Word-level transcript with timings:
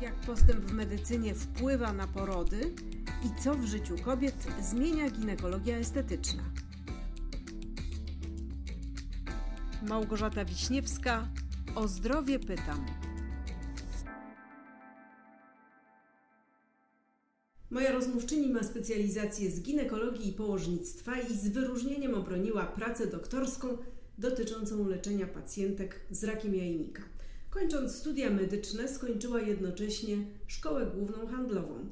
jak 0.00 0.14
postęp 0.14 0.64
w 0.64 0.72
medycynie 0.72 1.34
wpływa 1.34 1.92
na 1.92 2.06
porody 2.06 2.74
i 3.24 3.42
co 3.42 3.54
w 3.54 3.64
życiu 3.64 3.94
kobiet 4.04 4.46
zmienia 4.62 5.10
ginekologia 5.10 5.76
estetyczna. 5.76 6.42
Małgorzata 9.88 10.44
Wiśniewska, 10.44 11.28
o 11.74 11.88
zdrowie 11.88 12.38
pytam. 12.38 12.86
Moja 17.70 17.92
rozmówczyni 17.92 18.52
ma 18.52 18.62
specjalizację 18.62 19.50
z 19.50 19.62
ginekologii 19.62 20.28
i 20.28 20.32
położnictwa 20.32 21.20
i 21.20 21.36
z 21.36 21.48
wyróżnieniem 21.48 22.14
obroniła 22.14 22.66
pracę 22.66 23.06
doktorską 23.06 23.78
dotyczącą 24.18 24.88
leczenia 24.88 25.26
pacjentek 25.26 26.00
z 26.10 26.24
rakiem 26.24 26.54
jajnika. 26.54 27.17
Kończąc 27.50 27.94
studia 27.94 28.30
medyczne, 28.30 28.88
skończyła 28.88 29.40
jednocześnie 29.40 30.16
szkołę 30.46 30.86
główną 30.86 31.26
handlową. 31.26 31.86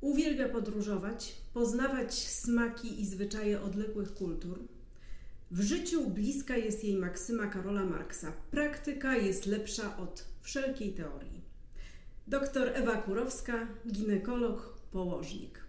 Uwielbia 0.00 0.48
podróżować, 0.48 1.36
poznawać 1.54 2.14
smaki 2.14 3.00
i 3.00 3.06
zwyczaje 3.06 3.62
odległych 3.62 4.14
kultur. 4.14 4.58
W 5.50 5.60
życiu 5.60 6.10
bliska 6.10 6.56
jest 6.56 6.84
jej 6.84 6.96
maksyma 6.96 7.46
Karola 7.46 7.84
Marksa: 7.84 8.32
praktyka 8.50 9.16
jest 9.16 9.46
lepsza 9.46 9.96
od 9.96 10.24
wszelkiej 10.40 10.92
teorii. 10.92 11.40
Doktor 12.26 12.68
Ewa 12.74 12.96
Kurowska, 12.96 13.68
ginekolog, 13.92 14.78
położnik. 14.90 15.60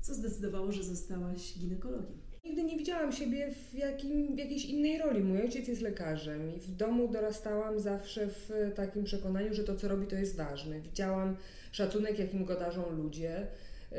Co 0.00 0.14
zdecydowało, 0.14 0.72
że 0.72 0.84
zostałaś 0.84 1.58
ginekologiem? 1.58 2.27
Nigdy 2.48 2.64
nie 2.64 2.76
widziałam 2.76 3.12
siebie 3.12 3.50
w, 3.50 3.74
jakim, 3.74 4.34
w 4.36 4.38
jakiejś 4.38 4.64
innej 4.64 4.98
roli. 4.98 5.20
Mój 5.20 5.40
ojciec 5.40 5.68
jest 5.68 5.82
lekarzem 5.82 6.56
i 6.56 6.60
w 6.60 6.76
domu 6.76 7.08
dorastałam 7.08 7.80
zawsze 7.80 8.26
w 8.26 8.72
takim 8.74 9.04
przekonaniu, 9.04 9.54
że 9.54 9.64
to, 9.64 9.76
co 9.76 9.88
robi, 9.88 10.06
to 10.06 10.16
jest 10.16 10.36
ważne. 10.36 10.80
Widziałam 10.80 11.36
szacunek, 11.72 12.18
jakim 12.18 12.44
go 12.44 12.54
darzą 12.54 12.90
ludzie. 12.90 13.46
Y, 13.92 13.96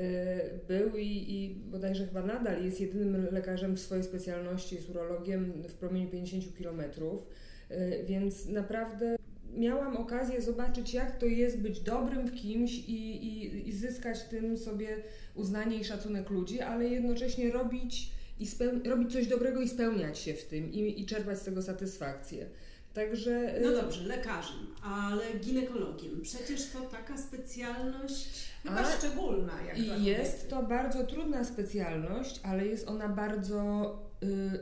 był 0.68 0.98
i, 0.98 1.26
i 1.28 1.56
bodajże 1.72 2.06
chyba 2.06 2.22
nadal 2.22 2.64
jest 2.64 2.82
jedynym 2.82 3.28
lekarzem 3.32 3.76
w 3.76 3.80
swojej 3.80 4.04
specjalności, 4.04 4.76
jest 4.76 4.90
urologiem 4.90 5.52
w 5.70 5.74
promieniu 5.74 6.10
50 6.10 6.58
kilometrów, 6.58 7.28
y, 7.72 8.04
więc 8.08 8.46
naprawdę 8.46 9.16
miałam 9.54 9.98
okazję 9.98 10.42
zobaczyć, 10.42 10.94
jak 10.94 11.18
to 11.18 11.26
jest 11.26 11.58
być 11.58 11.80
dobrym 11.80 12.28
w 12.28 12.36
kimś 12.36 12.74
i, 12.74 13.26
i, 13.26 13.70
i 13.70 13.72
zyskać 13.72 14.24
tym 14.24 14.58
sobie 14.58 14.88
uznanie 15.36 15.78
i 15.78 15.84
szacunek 15.84 16.30
ludzi, 16.30 16.62
ale 16.62 16.88
jednocześnie 16.88 17.52
robić, 17.52 18.19
i 18.40 18.48
robić 18.90 19.14
coś 19.14 19.28
dobrego 19.28 19.62
i 19.62 19.70
spełniać 19.70 20.20
się 20.20 20.34
w 20.34 20.44
tym 20.44 20.74
i, 20.74 21.02
i 21.02 21.06
czerpać 21.06 21.40
z 21.40 21.44
tego 21.44 21.62
satysfakcję. 21.62 22.46
Także. 22.94 23.60
No 23.62 23.72
y, 23.72 23.76
dobrze, 23.76 24.04
lekarzem, 24.04 24.68
ale 24.84 25.34
ginekologiem. 25.40 26.22
Przecież 26.22 26.70
to 26.70 26.82
taka 26.82 27.18
specjalność 27.18 28.50
chyba 28.64 28.92
szczególna. 28.98 29.54
Jak 29.68 30.02
jest 30.02 30.50
to 30.50 30.64
bardzo 30.64 31.04
trudna 31.04 31.44
specjalność, 31.44 32.40
ale 32.44 32.68
jest 32.68 32.88
ona 32.88 33.10
bardzo 33.10 34.09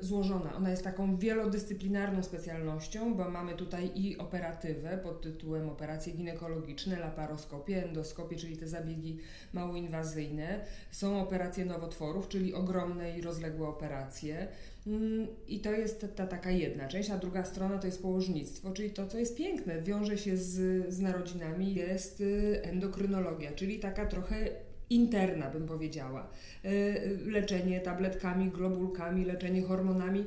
złożona. 0.02 0.56
Ona 0.56 0.70
jest 0.70 0.84
taką 0.84 1.18
wielodyscyplinarną 1.18 2.24
specjalnością, 2.24 3.14
bo 3.14 3.30
mamy 3.30 3.54
tutaj 3.54 3.92
i 3.96 4.18
operatywę 4.18 5.00
pod 5.04 5.22
tytułem 5.22 5.70
operacje 5.70 6.14
ginekologiczne, 6.14 7.00
laparoskopię, 7.00 7.86
endoskopię, 7.86 8.36
czyli 8.36 8.58
te 8.58 8.68
zabiegi 8.68 9.18
małoinwazyjne. 9.54 10.66
Są 10.92 11.22
operacje 11.22 11.66
nowotworów, 11.66 12.28
czyli 12.28 12.54
ogromne 12.54 13.18
i 13.18 13.22
rozległe 13.22 13.68
operacje. 13.68 14.48
Mm, 14.88 15.28
I 15.48 15.60
to 15.60 15.72
jest 15.72 16.16
ta 16.16 16.28
taka 16.28 16.52
jedna 16.52 16.88
część, 16.88 17.10
a 17.10 17.18
druga 17.18 17.46
strona 17.46 17.78
to 17.78 17.88
jest 17.88 18.02
położnictwo, 18.02 18.72
czyli 18.72 18.90
to, 18.90 19.08
co 19.08 19.18
jest 19.18 19.38
piękne, 19.38 19.82
wiąże 19.82 20.18
się 20.18 20.38
z, 20.38 20.86
z 20.94 21.00
narodzinami, 21.00 21.76
jest 21.76 22.22
y, 22.22 22.62
endokrynologia, 22.64 23.52
czyli 23.52 23.80
taka 23.80 24.06
trochę 24.06 24.67
interna, 24.90 25.50
bym 25.50 25.68
powiedziała. 25.68 26.28
Y, 26.66 27.20
leczenie 27.26 27.80
tabletkami, 27.80 28.50
globulkami, 28.50 29.26
leczenie 29.26 29.62
hormonami. 29.62 30.26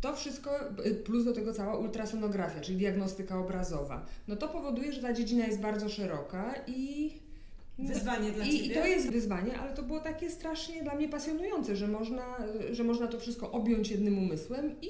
To 0.00 0.16
wszystko, 0.16 0.50
y, 0.86 0.94
plus 0.94 1.24
do 1.24 1.32
tego 1.32 1.52
cała 1.52 1.76
ultrasonografia, 1.76 2.60
czyli 2.60 2.78
diagnostyka 2.78 3.38
obrazowa. 3.38 4.06
No 4.28 4.36
to 4.36 4.48
powoduje, 4.48 4.92
że 4.92 5.02
ta 5.02 5.12
dziedzina 5.12 5.46
jest 5.46 5.60
bardzo 5.60 5.88
szeroka 5.88 6.54
i 6.66 7.10
Wyzwanie 7.78 8.32
dla 8.32 8.44
I, 8.44 8.52
Ciebie. 8.52 8.66
I 8.66 8.74
to 8.74 8.86
jest 8.86 9.10
wyzwanie, 9.10 9.58
ale 9.58 9.74
to 9.74 9.82
było 9.82 10.00
takie 10.00 10.30
strasznie 10.30 10.82
dla 10.82 10.94
mnie 10.94 11.08
pasjonujące, 11.08 11.76
że 11.76 11.88
można, 11.88 12.38
że 12.72 12.84
można 12.84 13.06
to 13.06 13.20
wszystko 13.20 13.52
objąć 13.52 13.90
jednym 13.90 14.18
umysłem 14.18 14.80
i, 14.82 14.86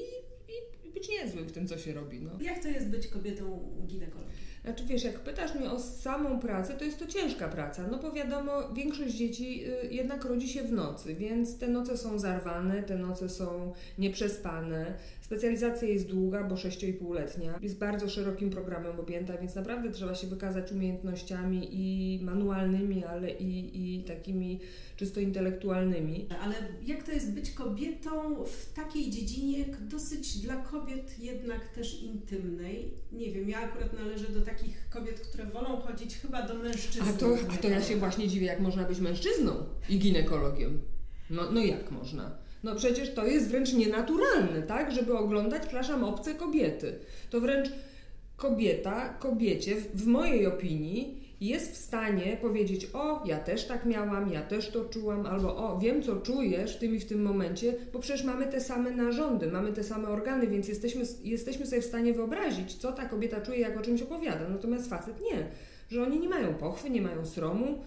i 0.88 0.92
być 0.92 1.08
niezłym 1.08 1.44
w 1.44 1.52
tym, 1.52 1.68
co 1.68 1.78
się 1.78 1.94
robi. 1.94 2.20
No. 2.20 2.30
Jak 2.40 2.62
to 2.62 2.68
jest 2.68 2.88
być 2.88 3.06
kobietą 3.06 3.58
ginekologiem? 3.86 4.32
Znaczy 4.64 4.84
wiesz, 4.86 5.04
jak 5.04 5.20
pytasz 5.20 5.54
mnie 5.54 5.70
o 5.70 5.80
samą 5.80 6.40
pracę, 6.40 6.74
to 6.74 6.84
jest 6.84 6.98
to 6.98 7.06
ciężka 7.06 7.48
praca, 7.48 7.86
no 7.90 7.98
bo 7.98 8.12
wiadomo, 8.12 8.52
większość 8.72 9.14
dzieci 9.14 9.64
y, 9.84 9.94
jednak 9.94 10.24
rodzi 10.24 10.48
się 10.48 10.62
w 10.62 10.72
nocy, 10.72 11.14
więc 11.14 11.58
te 11.58 11.68
noce 11.68 11.96
są 11.96 12.18
zarwane, 12.18 12.82
te 12.82 12.98
noce 12.98 13.28
są 13.28 13.72
nieprzespane. 13.98 14.94
Specjalizacja 15.20 15.88
jest 15.88 16.06
długa, 16.06 16.44
bo 16.44 16.54
6,5-letnia. 16.54 17.58
Jest 17.60 17.78
bardzo 17.78 18.08
szerokim 18.08 18.50
programem 18.50 19.00
objęta, 19.00 19.38
więc 19.38 19.54
naprawdę 19.54 19.90
trzeba 19.90 20.14
się 20.14 20.26
wykazać 20.26 20.72
umiejętnościami 20.72 21.68
i 21.72 22.18
manualnymi, 22.24 23.04
ale 23.04 23.30
i, 23.30 23.70
i 23.98 24.04
takimi 24.04 24.60
czysto 25.00 25.20
intelektualnymi. 25.20 26.26
Ale 26.42 26.54
jak 26.86 27.02
to 27.02 27.12
jest 27.12 27.32
być 27.32 27.50
kobietą 27.50 28.44
w 28.44 28.72
takiej 28.72 29.10
dziedzinie 29.10 29.64
dosyć 29.80 30.38
dla 30.38 30.56
kobiet 30.56 31.18
jednak 31.18 31.68
też 31.68 32.02
intymnej? 32.02 32.94
Nie 33.12 33.32
wiem, 33.32 33.48
ja 33.48 33.60
akurat 33.60 33.92
należę 33.92 34.28
do 34.28 34.40
takich 34.40 34.88
kobiet, 34.90 35.20
które 35.20 35.44
wolą 35.44 35.76
chodzić 35.76 36.16
chyba 36.16 36.42
do 36.42 36.54
mężczyzn. 36.54 37.02
A 37.08 37.12
to, 37.12 37.36
a 37.50 37.56
to 37.56 37.68
ja 37.68 37.82
się 37.82 37.96
właśnie 37.96 38.28
dziwię, 38.28 38.46
jak 38.46 38.60
można 38.60 38.84
być 38.84 38.98
mężczyzną 38.98 39.52
i 39.88 39.98
ginekologiem. 39.98 40.80
No, 41.30 41.50
no 41.52 41.60
jak 41.60 41.90
można? 41.90 42.30
No 42.62 42.76
przecież 42.76 43.14
to 43.14 43.26
jest 43.26 43.48
wręcz 43.48 43.72
nienaturalne, 43.72 44.62
tak? 44.62 44.92
Żeby 44.92 45.18
oglądać, 45.18 45.62
przepraszam, 45.62 46.04
obce 46.04 46.34
kobiety. 46.34 46.98
To 47.30 47.40
wręcz 47.40 47.68
kobieta, 48.36 49.08
kobiecie, 49.08 49.76
w 49.94 50.06
mojej 50.06 50.46
opinii, 50.46 51.20
jest 51.40 51.72
w 51.72 51.76
stanie 51.76 52.36
powiedzieć: 52.42 52.86
O, 52.92 53.22
ja 53.26 53.38
też 53.38 53.66
tak 53.66 53.86
miałam, 53.86 54.32
ja 54.32 54.42
też 54.42 54.70
to 54.70 54.84
czułam, 54.84 55.26
albo 55.26 55.56
O, 55.56 55.78
wiem, 55.78 56.02
co 56.02 56.16
czujesz 56.16 56.76
w 56.76 56.78
tym 56.78 56.94
i 56.94 57.00
w 57.00 57.06
tym 57.06 57.22
momencie, 57.22 57.74
bo 57.92 57.98
przecież 57.98 58.24
mamy 58.24 58.46
te 58.46 58.60
same 58.60 58.90
narządy, 58.90 59.46
mamy 59.46 59.72
te 59.72 59.84
same 59.84 60.08
organy, 60.08 60.46
więc 60.46 60.68
jesteśmy, 60.68 61.04
jesteśmy 61.24 61.66
sobie 61.66 61.82
w 61.82 61.86
stanie 61.86 62.12
wyobrazić, 62.12 62.74
co 62.74 62.92
ta 62.92 63.04
kobieta 63.04 63.40
czuje, 63.40 63.58
jak 63.58 63.78
o 63.78 63.82
czymś 63.82 64.02
opowiada. 64.02 64.48
Natomiast 64.48 64.90
facet 64.90 65.20
nie, 65.20 65.46
że 65.90 66.02
oni 66.02 66.20
nie 66.20 66.28
mają 66.28 66.54
pochwy, 66.54 66.90
nie 66.90 67.02
mają 67.02 67.26
sromu, 67.26 67.78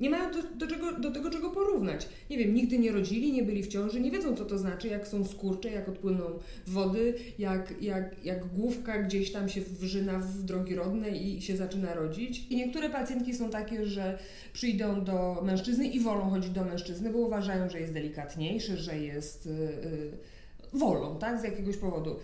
nie 0.00 0.10
mają 0.10 0.32
do, 0.32 0.42
do, 0.42 0.66
czego, 0.66 0.92
do 0.92 1.10
tego 1.10 1.30
czego 1.30 1.50
porównać. 1.50 2.08
Nie 2.30 2.38
wiem, 2.38 2.54
nigdy 2.54 2.78
nie 2.78 2.92
rodzili, 2.92 3.32
nie 3.32 3.42
byli 3.42 3.62
w 3.62 3.68
ciąży, 3.68 4.00
nie 4.00 4.10
wiedzą 4.10 4.36
co 4.36 4.44
to 4.44 4.58
znaczy, 4.58 4.88
jak 4.88 5.08
są 5.08 5.24
skurcze, 5.24 5.70
jak 5.70 5.88
odpłyną 5.88 6.24
wody, 6.66 7.14
jak, 7.38 7.82
jak, 7.82 8.24
jak 8.24 8.46
główka 8.46 9.02
gdzieś 9.02 9.32
tam 9.32 9.48
się 9.48 9.60
wrzyna 9.60 10.18
w 10.18 10.42
drogi 10.42 10.74
rodne 10.74 11.10
i 11.10 11.42
się 11.42 11.56
zaczyna 11.56 11.94
rodzić. 11.94 12.46
I 12.50 12.56
niektóre 12.56 12.90
pacjentki 12.90 13.34
są 13.34 13.50
takie, 13.50 13.86
że 13.86 14.18
przyjdą 14.52 15.04
do 15.04 15.42
mężczyzny 15.42 15.86
i 15.86 16.00
wolą 16.00 16.30
chodzić 16.30 16.50
do 16.50 16.64
mężczyzny, 16.64 17.10
bo 17.10 17.18
uważają, 17.18 17.70
że 17.70 17.80
jest 17.80 17.92
delikatniejszy, 17.92 18.76
że 18.76 18.98
jest... 18.98 19.46
Yy, 19.46 20.40
wolą, 20.72 21.18
tak, 21.18 21.40
z 21.40 21.44
jakiegoś 21.44 21.76
powodu 21.76 22.16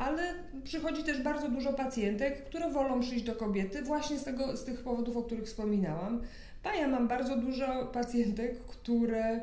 ale 0.00 0.34
przychodzi 0.64 1.04
też 1.04 1.22
bardzo 1.22 1.48
dużo 1.48 1.72
pacjentek, 1.72 2.44
które 2.44 2.70
wolą 2.70 3.00
przyjść 3.00 3.24
do 3.24 3.34
kobiety 3.34 3.82
właśnie 3.82 4.18
z, 4.18 4.24
tego, 4.24 4.56
z 4.56 4.64
tych 4.64 4.82
powodów, 4.82 5.16
o 5.16 5.22
których 5.22 5.44
wspominałam. 5.44 6.22
A 6.64 6.74
ja 6.74 6.88
mam 6.88 7.08
bardzo 7.08 7.36
dużo 7.36 7.86
pacjentek, 7.86 8.64
które 8.64 9.40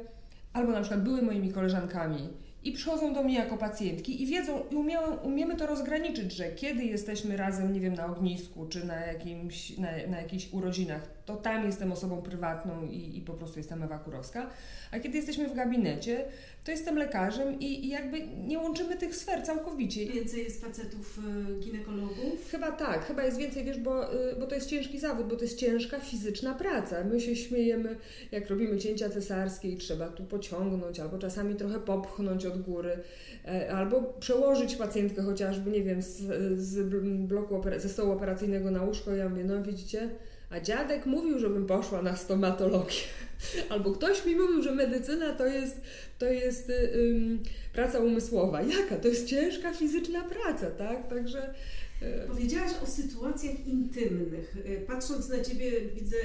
albo 0.53 0.71
na 0.71 0.81
przykład 0.81 1.03
były 1.03 1.21
moimi 1.21 1.53
koleżankami 1.53 2.29
i 2.67 2.71
przychodzą 2.71 3.13
do 3.13 3.23
mnie 3.23 3.35
jako 3.35 3.57
pacjentki 3.57 4.23
i 4.23 4.25
wiedzą, 4.25 4.63
i 4.71 4.75
umie, 4.75 4.99
umiemy 5.23 5.55
to 5.55 5.67
rozgraniczyć, 5.67 6.31
że 6.31 6.51
kiedy 6.51 6.83
jesteśmy 6.83 7.37
razem, 7.37 7.73
nie 7.73 7.79
wiem, 7.79 7.93
na 7.93 8.05
ognisku 8.05 8.65
czy 8.65 8.85
na, 8.85 8.95
jakimś, 8.95 9.77
na, 9.77 9.87
na 10.07 10.21
jakichś 10.21 10.53
urodzinach, 10.53 11.17
to 11.25 11.35
tam 11.35 11.65
jestem 11.65 11.91
osobą 11.91 12.21
prywatną 12.21 12.85
i, 12.85 13.17
i 13.17 13.21
po 13.21 13.33
prostu 13.33 13.59
jestem 13.59 13.83
Ewa 13.83 13.99
Kurowska, 13.99 14.49
a 14.91 14.99
kiedy 14.99 15.17
jesteśmy 15.17 15.49
w 15.49 15.55
gabinecie, 15.55 16.25
to 16.63 16.71
jestem 16.71 16.97
lekarzem 16.97 17.59
i, 17.59 17.85
i 17.85 17.89
jakby 17.89 18.27
nie 18.27 18.59
łączymy 18.59 18.97
tych 18.97 19.15
sfer 19.15 19.43
całkowicie. 19.43 20.05
Więcej 20.05 20.43
jest 20.43 20.61
facetów 20.61 21.19
y, 21.19 21.59
ginekologów? 21.59 22.51
Chyba 22.51 22.71
tak, 22.71 23.05
chyba 23.05 23.23
jest 23.23 23.37
więcej, 23.37 23.63
wiesz, 23.63 23.79
bo, 23.79 24.13
y, 24.13 24.35
bo 24.39 24.47
to 24.47 24.55
jest 24.55 24.69
ciężki 24.69 24.99
zawód, 24.99 25.27
bo 25.27 25.35
to 25.35 25.41
jest 25.41 25.59
ciężka 25.59 25.99
fizyczna 25.99 26.53
praca. 26.53 27.03
My 27.03 27.21
się 27.21 27.35
śmiejemy, 27.35 27.95
jak 28.31 28.49
robimy 28.49 28.77
cięcia 28.77 29.09
cesarskie 29.09 29.69
i 29.69 29.77
trzeba 29.77 30.07
tu 30.07 30.23
pociągnąć, 30.23 30.99
albo 30.99 31.17
czasami 31.17 31.55
trochę 31.55 31.79
popchnąć 31.79 32.45
od 32.45 32.56
góry, 32.63 32.99
e, 33.45 33.71
albo 33.71 34.01
przełożyć 34.01 34.75
pacjentkę 34.75 35.21
chociażby, 35.21 35.71
nie 35.71 35.83
wiem, 35.83 36.01
z, 36.01 36.17
z 36.59 36.89
bloku, 37.27 37.61
ze 37.77 37.89
stołu 37.89 38.11
operacyjnego 38.11 38.71
na 38.71 38.83
łóżko. 38.83 39.15
Ja 39.15 39.29
mówię, 39.29 39.43
no 39.43 39.63
widzicie, 39.63 40.09
a 40.49 40.59
dziadek 40.59 41.05
mówił, 41.05 41.39
żebym 41.39 41.65
poszła 41.65 42.01
na 42.01 42.15
stomatologię. 42.15 43.01
Albo 43.69 43.91
ktoś 43.91 44.25
mi 44.25 44.35
mówił, 44.35 44.63
że 44.63 44.71
medycyna 44.71 45.35
to 45.35 45.45
jest, 45.45 45.81
to 46.19 46.25
jest 46.25 46.71
ym, 46.95 47.39
praca 47.73 47.99
umysłowa. 47.99 48.61
Jaka? 48.61 48.95
To 48.95 49.07
jest 49.07 49.27
ciężka 49.27 49.73
fizyczna 49.73 50.23
praca, 50.23 50.71
tak? 50.71 51.09
Także. 51.09 51.53
Y, 52.01 52.27
Powiedziałaś 52.27 52.71
o 52.83 52.85
sytuacjach 52.85 53.67
intymnych. 53.67 54.57
Y, 54.57 54.85
patrząc 54.87 55.29
na 55.29 55.41
ciebie, 55.41 55.71
widzę 55.81 56.17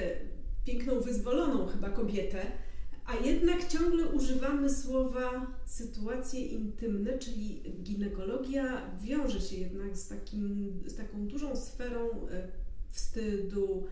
piękną, 0.65 0.99
wyzwoloną 0.99 1.65
chyba 1.65 1.89
kobietę, 1.89 2.37
a 3.05 3.15
jednak 3.25 3.67
ciągle 3.67 4.05
używamy 4.05 4.69
słowa 4.69 5.47
sytuacje 5.65 6.45
intymne, 6.45 7.17
czyli 7.17 7.61
ginekologia 7.83 8.81
wiąże 9.03 9.41
się 9.41 9.55
jednak 9.55 9.97
z, 9.97 10.07
takim, 10.07 10.73
z 10.85 10.95
taką 10.95 11.27
dużą 11.27 11.55
sferą 11.55 12.09
y, 12.09 12.51
wstydu, 12.91 13.87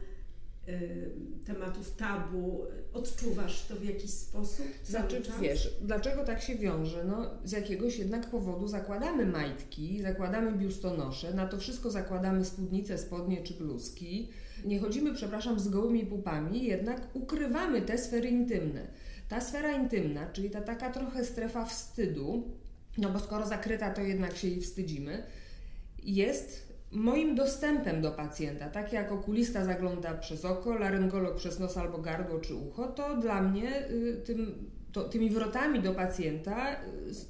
tematów 1.46 1.96
tabu, 1.96 2.66
odczuwasz 2.94 3.66
to 3.68 3.75
w 3.75 3.84
jakiś 3.84 4.12
sposób? 4.12 4.66
Znaczy, 4.84 5.22
czas? 5.22 5.42
wiesz, 5.42 5.75
dlaczego 5.81 6.24
tak 6.24 6.42
się 6.42 6.56
wiąże? 6.56 7.04
No, 7.04 7.30
z 7.44 7.52
jakiegoś 7.52 8.00
jednak 8.00 8.30
powodu 8.30 8.68
zakładamy 8.68 9.25
majtki, 9.25 10.02
zakładamy 10.02 10.52
biustonosze, 10.52 11.34
na 11.34 11.48
to 11.48 11.58
wszystko 11.58 11.92
zakładamy 11.92 12.46
spódnice, 12.46 12.98
spodnie 12.98 13.44
czy 13.44 13.54
bluzki. 13.54 14.30
Nie 14.66 14.80
chodzimy, 14.80 15.13
przepraszam, 15.13 15.60
z 15.60 15.69
gołymi 15.69 16.06
pupami, 16.06 16.66
jednak 16.66 17.08
ukrywamy 17.13 17.81
te 17.81 17.98
sfery 17.98 18.30
intymne. 18.30 18.88
Ta 19.31 19.42
sfera 19.42 19.72
intymna, 19.72 20.30
czyli 20.30 20.50
ta 20.50 20.62
taka 20.62 20.89
trochę 20.89 21.25
strefa 21.25 21.66
wstydu, 21.66 22.44
no 22.98 23.10
bo 23.10 23.19
skoro 23.19 23.48
zakryta, 23.48 23.92
to 23.92 24.01
jednak 24.01 24.38
się 24.38 24.48
jej 24.48 24.62
wstydzimy, 24.62 25.24
jest 26.04 26.74
moim 26.92 27.36
dostępem 27.36 28.01
do 28.01 28.12
pacjenta, 28.12 28.69
tak 28.69 28.94
jak 28.94 29.12
okulista 29.12 29.66
zagląda 29.66 30.13
przez 30.13 30.45
oko, 30.45 30.78
laryngolog 30.78 31.36
przez 31.36 31.60
nos 31.60 31.78
albo 31.78 31.98
gardło 31.98 32.39
czy 32.39 32.56
ucho, 32.56 32.88
to 32.88 33.18
dla 33.18 33.42
mnie 33.42 33.89
y, 33.89 34.22
tym 34.25 34.72
to, 34.92 35.04
tymi 35.04 35.30
wrotami 35.30 35.80
do 35.80 35.94
pacjenta 35.94 36.76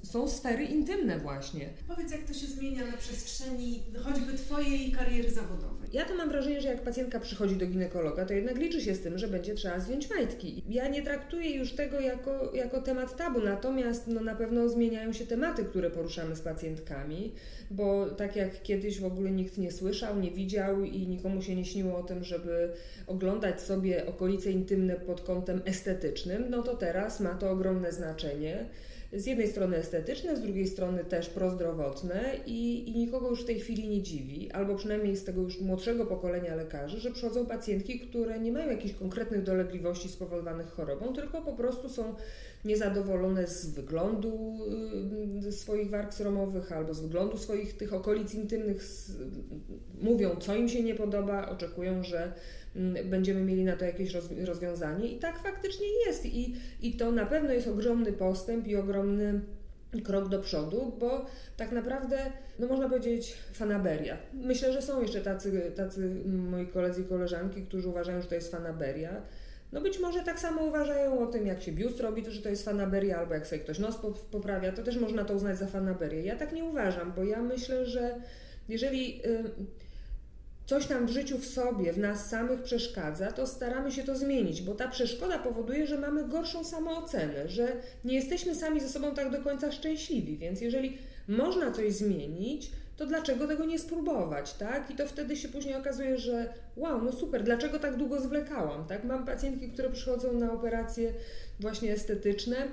y, 0.03 0.07
są 0.07 0.27
sfery 0.27 0.63
intymne 0.63 1.19
właśnie. 1.19 1.69
Powiedz, 1.87 2.11
jak 2.11 2.23
to 2.23 2.33
się 2.33 2.47
zmienia 2.47 2.85
na 2.85 2.97
przestrzeni 2.97 3.83
choćby 4.03 4.33
Twojej 4.33 4.91
kariery 4.91 5.31
zawodowej. 5.31 5.89
Ja 5.93 6.05
to 6.05 6.15
mam 6.15 6.29
wrażenie, 6.29 6.61
że 6.61 6.67
jak 6.67 6.81
pacjentka 6.81 7.19
przychodzi 7.19 7.55
do 7.55 7.67
ginekologa, 7.67 8.25
to 8.25 8.33
jednak 8.33 8.57
liczy 8.57 8.81
się 8.81 8.95
z 8.95 9.01
tym, 9.01 9.17
że 9.17 9.27
będzie 9.27 9.53
trzeba 9.53 9.79
zdjąć 9.79 10.09
majtki. 10.09 10.63
Ja 10.69 10.87
nie 10.87 11.01
traktuję 11.01 11.55
już 11.55 11.71
tego 11.71 11.99
jako, 11.99 12.55
jako 12.55 12.81
temat 12.81 13.17
tabu, 13.17 13.41
natomiast 13.41 14.07
no, 14.07 14.21
na 14.21 14.35
pewno 14.35 14.69
zmieniają 14.69 15.13
się 15.13 15.27
tematy, 15.27 15.63
które 15.63 15.89
poruszamy 15.89 16.35
z 16.35 16.41
pacjentkami, 16.41 17.31
bo 17.71 18.09
tak 18.09 18.35
jak 18.35 18.61
kiedyś 18.61 18.99
w 18.99 19.05
ogóle 19.05 19.31
nikt 19.31 19.57
nie 19.57 19.71
słyszał, 19.71 20.19
nie 20.19 20.31
widział 20.31 20.83
i 20.83 21.07
nikomu 21.07 21.41
się 21.41 21.55
nie 21.55 21.65
śniło 21.65 21.97
o 21.97 22.03
tym, 22.03 22.23
żeby 22.23 22.69
oglądać 23.07 23.61
sobie 23.61 24.05
okolice 24.05 24.51
intymne 24.51 24.95
pod 24.95 25.21
kątem 25.21 25.61
estetycznym, 25.65 26.45
no 26.49 26.63
to 26.63 26.75
teraz 26.75 27.19
ma 27.19 27.35
to 27.35 27.50
ogromne 27.51 27.91
znaczenie. 27.91 28.65
Z 29.13 29.25
jednej 29.25 29.47
strony 29.47 29.77
estetyczne, 29.77 30.37
z 30.37 30.41
drugiej 30.41 30.67
strony 30.67 31.03
też 31.05 31.29
prozdrowotne 31.29 32.35
i, 32.45 32.89
i 32.89 32.97
nikogo 32.97 33.29
już 33.29 33.43
w 33.43 33.45
tej 33.45 33.59
chwili 33.59 33.89
nie 33.89 34.01
dziwi, 34.01 34.51
albo 34.51 34.75
przynajmniej 34.75 35.17
z 35.17 35.23
tego 35.23 35.41
już 35.41 35.61
młodszego 35.61 36.05
pokolenia 36.05 36.55
lekarzy, 36.55 36.99
że 36.99 37.11
przychodzą 37.11 37.45
pacjentki, 37.45 37.99
które 37.99 38.39
nie 38.39 38.51
mają 38.51 38.69
jakichś 38.69 38.95
konkretnych 38.95 39.43
dolegliwości 39.43 40.09
spowodowanych 40.09 40.71
chorobą, 40.71 41.13
tylko 41.13 41.41
po 41.41 41.53
prostu 41.53 41.89
są 41.89 42.15
niezadowolone 42.65 43.47
z 43.47 43.65
wyglądu 43.69 44.59
y, 45.47 45.51
swoich 45.51 45.89
warg 45.89 46.13
sromowych 46.13 46.71
albo 46.71 46.93
z 46.93 46.99
wyglądu 46.99 47.37
swoich 47.37 47.77
tych 47.77 47.93
okolic 47.93 48.33
intymnych, 48.33 48.83
mówią 50.01 50.35
co 50.35 50.55
im 50.55 50.69
się 50.69 50.83
nie 50.83 50.95
podoba, 50.95 51.49
oczekują, 51.49 52.03
że 52.03 52.33
będziemy 53.05 53.41
mieli 53.41 53.63
na 53.63 53.75
to 53.75 53.85
jakieś 53.85 54.13
rozwiązanie. 54.45 55.07
I 55.07 55.19
tak 55.19 55.39
faktycznie 55.39 55.87
jest. 56.07 56.25
I, 56.25 56.55
I 56.81 56.93
to 56.93 57.11
na 57.11 57.25
pewno 57.25 57.53
jest 57.53 57.67
ogromny 57.67 58.13
postęp 58.13 58.67
i 58.67 58.75
ogromny 58.75 59.41
krok 60.03 60.29
do 60.29 60.39
przodu, 60.39 60.93
bo 60.99 61.25
tak 61.57 61.71
naprawdę, 61.71 62.17
no 62.59 62.67
można 62.67 62.89
powiedzieć, 62.89 63.37
fanaberia. 63.53 64.17
Myślę, 64.33 64.73
że 64.73 64.81
są 64.81 65.01
jeszcze 65.01 65.21
tacy, 65.21 65.71
tacy 65.75 66.09
moi 66.25 66.67
koledzy 66.67 67.01
i 67.01 67.05
koleżanki, 67.05 67.61
którzy 67.61 67.89
uważają, 67.89 68.21
że 68.21 68.27
to 68.27 68.35
jest 68.35 68.51
fanaberia. 68.51 69.21
No 69.71 69.81
być 69.81 69.99
może 69.99 70.23
tak 70.23 70.39
samo 70.39 70.63
uważają 70.63 71.19
o 71.19 71.27
tym, 71.27 71.47
jak 71.47 71.61
się 71.61 71.71
biust 71.71 71.99
robi, 71.99 72.23
to, 72.23 72.31
że 72.31 72.41
to 72.41 72.49
jest 72.49 72.65
fanaberia, 72.65 73.17
albo 73.17 73.33
jak 73.33 73.47
sobie 73.47 73.61
ktoś 73.61 73.79
nos 73.79 73.99
poprawia, 74.31 74.71
to 74.71 74.83
też 74.83 74.97
można 74.97 75.25
to 75.25 75.33
uznać 75.33 75.57
za 75.57 75.67
fanaberię. 75.67 76.21
Ja 76.21 76.35
tak 76.35 76.53
nie 76.53 76.63
uważam, 76.63 77.13
bo 77.15 77.23
ja 77.23 77.41
myślę, 77.41 77.85
że 77.85 78.21
jeżeli... 78.69 79.17
Yy, 79.17 79.51
coś 80.71 80.89
nam 80.89 81.05
w 81.05 81.09
życiu 81.09 81.37
w 81.37 81.45
sobie, 81.45 81.93
w 81.93 81.97
nas 81.97 82.29
samych 82.29 82.61
przeszkadza, 82.63 83.31
to 83.31 83.47
staramy 83.47 83.91
się 83.91 84.03
to 84.03 84.15
zmienić, 84.15 84.61
bo 84.61 84.75
ta 84.75 84.87
przeszkoda 84.87 85.39
powoduje, 85.39 85.87
że 85.87 85.97
mamy 85.97 86.27
gorszą 86.27 86.63
samoocenę, 86.63 87.49
że 87.49 87.67
nie 88.05 88.15
jesteśmy 88.15 88.55
sami 88.55 88.79
ze 88.79 88.89
sobą 88.89 89.15
tak 89.15 89.31
do 89.31 89.41
końca 89.41 89.71
szczęśliwi. 89.71 90.37
Więc 90.37 90.61
jeżeli 90.61 90.97
można 91.27 91.71
coś 91.71 91.93
zmienić, 91.93 92.71
to 92.97 93.05
dlaczego 93.05 93.47
tego 93.47 93.65
nie 93.65 93.79
spróbować, 93.79 94.53
tak? 94.53 94.91
I 94.91 94.95
to 94.95 95.07
wtedy 95.07 95.35
się 95.35 95.49
później 95.49 95.75
okazuje, 95.75 96.17
że 96.17 96.53
wow, 96.75 97.01
no 97.03 97.11
super, 97.11 97.43
dlaczego 97.43 97.79
tak 97.79 97.95
długo 97.95 98.21
zwlekałam, 98.21 98.87
tak? 98.87 99.03
Mam 99.03 99.25
pacjentki, 99.25 99.69
które 99.69 99.89
przychodzą 99.89 100.33
na 100.33 100.53
operacje 100.53 101.13
właśnie 101.59 101.93
estetyczne, 101.93 102.67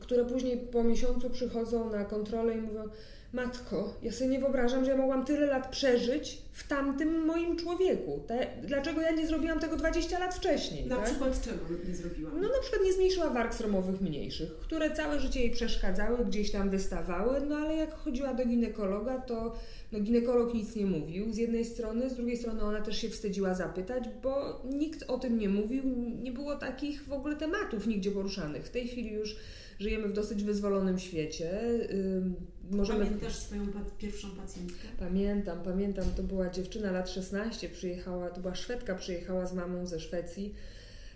które 0.00 0.24
później 0.24 0.56
po 0.56 0.84
miesiącu 0.84 1.30
przychodzą 1.30 1.90
na 1.90 2.04
kontrolę 2.04 2.54
i 2.54 2.60
mówią, 2.60 2.88
Matko, 3.34 3.94
ja 4.02 4.12
sobie 4.12 4.30
nie 4.30 4.38
wyobrażam, 4.38 4.84
że 4.84 4.90
ja 4.90 4.96
mogłam 4.96 5.24
tyle 5.24 5.46
lat 5.46 5.70
przeżyć 5.70 6.38
w 6.52 6.68
tamtym 6.68 7.24
moim 7.24 7.56
człowieku. 7.56 8.20
Te, 8.26 8.46
dlaczego 8.62 9.00
ja 9.00 9.10
nie 9.10 9.26
zrobiłam 9.26 9.60
tego 9.60 9.76
20 9.76 10.18
lat 10.18 10.34
wcześniej? 10.34 10.86
Na 10.86 10.96
tak? 10.96 11.04
przykład 11.04 11.42
czego 11.42 11.58
nie 11.88 11.94
zrobiłam? 11.94 12.40
No 12.40 12.48
na 12.48 12.60
przykład 12.60 12.82
nie 12.84 12.92
zmniejszyła 12.92 13.30
warg 13.30 13.54
sromowych 13.54 14.00
mniejszych, 14.00 14.56
które 14.56 14.90
całe 14.90 15.20
życie 15.20 15.40
jej 15.40 15.50
przeszkadzały, 15.50 16.24
gdzieś 16.24 16.50
tam 16.50 16.70
wystawały, 16.70 17.40
no 17.48 17.56
ale 17.56 17.76
jak 17.76 17.94
chodziła 17.94 18.34
do 18.34 18.46
ginekologa, 18.46 19.18
to 19.18 19.56
no, 19.92 20.00
ginekolog 20.00 20.54
nic 20.54 20.76
nie 20.76 20.86
mówił 20.86 21.32
z 21.32 21.36
jednej 21.36 21.64
strony, 21.64 22.10
z 22.10 22.14
drugiej 22.14 22.36
strony 22.36 22.62
ona 22.62 22.80
też 22.80 22.98
się 22.98 23.08
wstydziła 23.08 23.54
zapytać, 23.54 24.04
bo 24.22 24.62
nikt 24.64 25.02
o 25.10 25.18
tym 25.18 25.38
nie 25.38 25.48
mówił, 25.48 25.82
nie 26.22 26.32
było 26.32 26.56
takich 26.56 27.04
w 27.04 27.12
ogóle 27.12 27.36
tematów 27.36 27.86
nigdzie 27.86 28.10
poruszanych. 28.10 28.66
W 28.66 28.70
tej 28.70 28.88
chwili 28.88 29.12
już 29.12 29.36
żyjemy 29.78 30.08
w 30.08 30.12
dosyć 30.12 30.44
wyzwolonym 30.44 30.98
świecie. 30.98 31.60
Możemy... 32.70 33.04
Pamiętasz 33.04 33.36
swoją 33.36 33.66
pierwszą 33.98 34.30
pacjentkę? 34.30 34.88
Pamiętam, 34.98 35.62
pamiętam. 35.62 36.04
To 36.16 36.22
była 36.22 36.50
dziewczyna 36.50 36.92
lat 36.92 37.10
16, 37.10 37.68
przyjechała, 37.68 38.30
to 38.30 38.40
była 38.40 38.54
Szwedka, 38.54 38.94
przyjechała 38.94 39.46
z 39.46 39.54
mamą 39.54 39.86
ze 39.86 40.00
Szwecji 40.00 40.54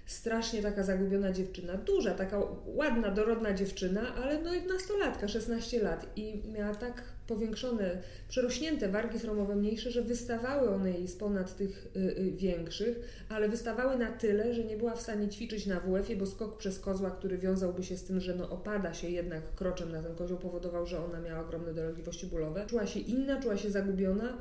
strasznie 0.09 0.63
taka 0.63 0.83
zagubiona 0.83 1.33
dziewczyna, 1.33 1.75
duża, 1.75 2.15
taka 2.15 2.43
ładna, 2.67 3.11
dorodna 3.11 3.55
dziewczyna, 3.55 4.15
ale 4.15 4.43
no 4.43 4.51
nastolatka, 4.69 5.29
16 5.29 5.83
lat. 5.83 6.07
I 6.17 6.43
miała 6.53 6.75
tak 6.75 7.03
powiększone, 7.27 7.99
przerośnięte 8.29 8.89
wargi 8.89 9.19
sromowe 9.19 9.57
mniejsze, 9.57 9.91
że 9.91 10.03
wystawały 10.03 10.71
one 10.71 10.91
jej 10.91 11.09
z 11.09 11.17
ponad 11.17 11.57
tych 11.57 11.87
y, 11.97 12.01
y, 12.01 12.33
większych, 12.33 13.25
ale 13.29 13.49
wystawały 13.49 13.99
na 13.99 14.13
tyle, 14.13 14.55
że 14.55 14.65
nie 14.65 14.77
była 14.77 14.97
w 14.97 15.03
stanie 15.03 15.29
ćwiczyć 15.29 15.67
na 15.67 15.81
WF-ie, 15.81 16.19
bo 16.19 16.27
skok 16.27 16.59
przez 16.59 16.79
kozła, 16.79 17.11
który 17.11 17.39
wiązałby 17.39 17.83
się 17.83 17.97
z 17.97 18.05
tym, 18.05 18.21
że 18.21 18.35
no 18.35 18.51
opada 18.51 18.95
się 18.95 19.09
jednak 19.09 19.55
kroczem 19.55 19.93
na 19.93 20.03
ten 20.03 20.15
kozioł, 20.15 20.39
powodował, 20.39 20.87
że 20.87 21.05
ona 21.05 21.21
miała 21.21 21.41
ogromne 21.41 21.75
dolegliwości 21.75 22.27
bólowe. 22.27 22.67
Czuła 22.67 22.87
się 22.87 23.01
inna, 23.01 23.43
czuła 23.43 23.57
się 23.57 23.71
zagubiona, 23.71 24.39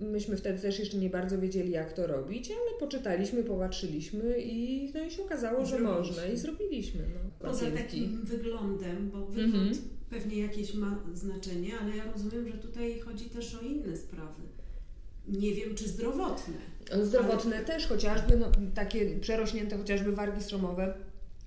myśmy 0.00 0.36
wtedy 0.36 0.58
też 0.58 0.78
jeszcze 0.78 0.96
nie 0.96 1.10
bardzo 1.10 1.38
wiedzieli, 1.38 1.70
jak 1.70 1.92
to 1.92 2.06
robić, 2.06 2.50
ale 2.50 2.80
poczytaliśmy, 2.80 3.44
popatrzyliśmy 3.44 4.38
i, 4.38 4.90
no 4.94 5.04
i 5.04 5.10
się 5.10 5.22
okazało, 5.22 5.66
że 5.66 5.78
można 5.78 6.26
i 6.26 6.36
zrobiliśmy. 6.36 7.00
No, 7.00 7.48
Poza 7.48 7.70
takim 7.70 8.24
wyglądem, 8.24 9.10
bo 9.10 9.26
wygląd 9.26 9.54
mhm. 9.54 9.88
pewnie 10.10 10.38
jakieś 10.38 10.74
ma 10.74 10.98
znaczenie, 11.14 11.70
ale 11.82 11.96
ja 11.96 12.12
rozumiem, 12.12 12.48
że 12.48 12.58
tutaj 12.58 13.00
chodzi 13.00 13.24
też 13.24 13.54
o 13.54 13.60
inne 13.60 13.96
sprawy. 13.96 14.42
Nie 15.28 15.54
wiem, 15.54 15.74
czy 15.74 15.88
zdrowotne. 15.88 16.54
Zdrowotne 17.02 17.56
ale... 17.56 17.64
też, 17.64 17.86
chociażby 17.86 18.36
no, 18.36 18.46
takie 18.74 19.20
przerośnięte 19.20 19.78
chociażby 19.78 20.12
wargi 20.12 20.42
stromowe 20.42 20.94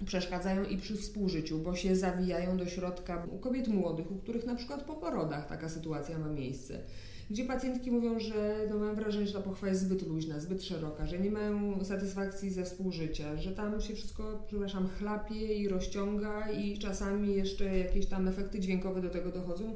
przeszkadzają 0.05 0.65
i 0.65 0.77
przy 0.77 0.98
współżyciu, 0.98 1.60
bo 1.60 1.75
się 1.75 1.96
zawijają 1.96 2.57
do 2.57 2.65
środka 2.65 3.27
u 3.31 3.38
kobiet 3.38 3.67
młodych, 3.67 4.12
u 4.12 4.15
których 4.15 4.46
na 4.46 4.55
przykład 4.55 4.84
po 4.84 4.96
porodach 4.96 5.48
taka 5.48 5.69
sytuacja 5.69 6.19
ma 6.19 6.27
miejsce 6.27 6.79
gdzie 7.29 7.46
pacjentki 7.46 7.91
mówią, 7.91 8.19
że 8.19 8.67
no, 8.69 8.77
mam 8.77 8.96
wrażenie, 8.96 9.27
że 9.27 9.34
ta 9.34 9.41
pochwa 9.41 9.67
jest 9.67 9.81
zbyt 9.81 10.07
luźna, 10.07 10.39
zbyt 10.39 10.63
szeroka, 10.63 11.07
że 11.07 11.19
nie 11.19 11.31
mają 11.31 11.84
satysfakcji 11.84 12.50
ze 12.50 12.63
współżycia, 12.63 13.38
że 13.38 13.51
tam 13.51 13.81
się 13.81 13.96
wszystko, 13.96 14.43
przepraszam, 14.48 14.88
chlapie 14.88 15.55
i 15.55 15.67
rozciąga 15.67 16.51
i 16.51 16.79
czasami 16.79 17.36
jeszcze 17.36 17.77
jakieś 17.77 18.05
tam 18.05 18.27
efekty 18.27 18.60
dźwiękowe 18.60 19.01
do 19.01 19.10
tego 19.10 19.31
dochodzą. 19.31 19.75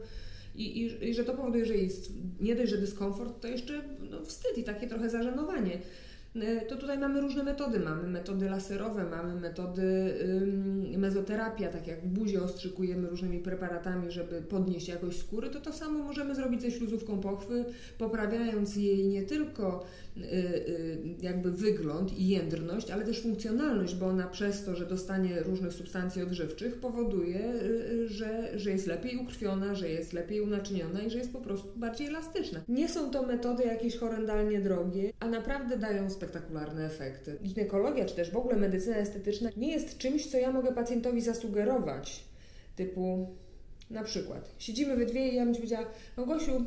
I, 0.55 0.81
i, 0.81 1.09
i 1.09 1.13
że 1.13 1.23
to 1.23 1.33
powoduje, 1.33 1.65
że 1.65 1.75
jest 1.75 2.13
nie 2.41 2.55
dość, 2.55 2.71
że 2.71 2.77
dyskomfort, 2.77 3.41
to 3.41 3.47
jeszcze 3.47 3.81
no, 4.09 4.25
wstyd 4.25 4.57
i 4.57 4.63
takie 4.63 4.87
trochę 4.87 5.09
zażenowanie. 5.09 5.77
E, 6.35 6.65
to 6.65 6.75
tutaj 6.75 6.99
mamy 6.99 7.21
różne 7.21 7.43
metody. 7.43 7.79
Mamy 7.79 8.07
metody 8.07 8.49
laserowe, 8.49 9.05
mamy 9.05 9.35
metody 9.35 10.13
mezoterapia, 10.97 11.69
tak 11.69 11.87
jak 11.87 12.01
w 12.01 12.07
buzie 12.07 12.43
ostrzykujemy 12.43 13.09
różnymi 13.09 13.39
preparatami, 13.39 14.11
żeby 14.11 14.41
podnieść 14.41 14.87
jakość 14.87 15.19
skóry, 15.19 15.49
to 15.49 15.61
to 15.61 15.73
samo 15.73 16.03
możemy 16.03 16.35
zrobić 16.35 16.61
ze 16.61 16.71
śluzówką 16.71 17.19
pochwy, 17.19 17.65
poprawiając 17.97 18.75
jej 18.75 19.07
nie 19.07 19.23
tylko 19.23 19.85
y, 20.17 20.21
y, 20.21 20.99
jakby 21.21 21.51
wygląd 21.51 22.17
i 22.17 22.27
jędrność, 22.27 22.91
ale 22.91 23.05
też 23.05 23.21
funkcjonalność, 23.21 23.95
bo 23.95 24.05
ona 24.05 24.27
przez 24.27 24.65
to, 24.65 24.75
że 24.75 24.85
dostanie 24.85 25.43
różnych 25.43 25.73
substancji 25.73 26.23
odżywczych 26.23 26.79
powoduje, 26.79 27.53
y, 27.53 28.07
że, 28.07 28.59
że 28.59 28.71
jest 28.71 28.87
lepiej 28.87 29.17
ukrwiona, 29.17 29.75
że 29.75 29.89
jest 29.89 30.13
lepiej 30.13 30.41
unaczyniona 30.41 31.01
i 31.01 31.09
że 31.09 31.17
jest 31.17 31.33
po 31.33 31.41
prostu 31.41 31.69
bardziej 31.75 32.07
elastyczna. 32.07 32.59
Nie 32.67 32.89
są 32.89 33.11
to 33.11 33.23
metody 33.23 33.63
jakieś 33.63 33.97
horrendalnie 33.97 34.61
drogie, 34.61 35.13
a 35.19 35.27
naprawdę 35.27 35.77
dają 35.77 36.09
spektakularne 36.21 36.85
efekty. 36.85 37.37
Ginekologia, 37.43 38.05
czy 38.05 38.15
też 38.15 38.31
w 38.31 38.37
ogóle 38.37 38.55
medycyna 38.55 38.95
estetyczna 38.95 39.49
nie 39.57 39.71
jest 39.71 39.97
czymś, 39.97 40.27
co 40.27 40.37
ja 40.37 40.51
mogę 40.51 40.71
pacjentowi 40.71 41.21
zasugerować. 41.21 42.23
Typu, 42.75 43.27
na 43.89 44.03
przykład, 44.03 44.49
siedzimy 44.57 44.95
we 44.95 45.05
dwie 45.05 45.29
i 45.29 45.35
ja 45.35 45.45
bym 45.45 45.53
ci 45.53 45.59
powiedziała, 45.59 45.85
Małgosiu, 46.17 46.65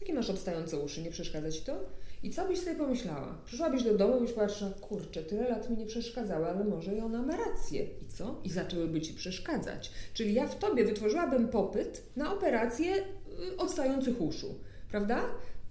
jakie 0.00 0.14
masz 0.14 0.30
obstające 0.30 0.78
uszy, 0.78 1.02
nie 1.02 1.10
przeszkadza 1.10 1.50
Ci 1.50 1.60
to? 1.60 1.80
I 2.22 2.30
co 2.30 2.48
byś 2.48 2.60
sobie 2.60 2.76
pomyślała? 2.76 3.38
Przyszłabyś 3.44 3.82
do 3.82 3.94
domu 3.94 4.18
i 4.18 4.20
byś 4.20 4.32
patrzyła, 4.32 4.70
kurczę, 4.70 5.22
tyle 5.22 5.48
lat 5.48 5.70
mi 5.70 5.76
nie 5.76 5.86
przeszkadzały, 5.86 6.46
ale 6.46 6.64
może 6.64 6.94
i 6.94 7.00
ona 7.00 7.22
ma 7.22 7.36
rację. 7.36 7.82
I 7.82 8.08
co? 8.16 8.40
I 8.44 8.50
zaczęłyby 8.50 9.00
Ci 9.00 9.14
przeszkadzać. 9.14 9.90
Czyli 10.14 10.34
ja 10.34 10.46
w 10.46 10.58
Tobie 10.58 10.84
wytworzyłabym 10.84 11.48
popyt 11.48 12.02
na 12.16 12.34
operację 12.34 12.96
y, 12.96 13.56
odstających 13.56 14.20
uszu, 14.20 14.54
prawda? 14.90 15.20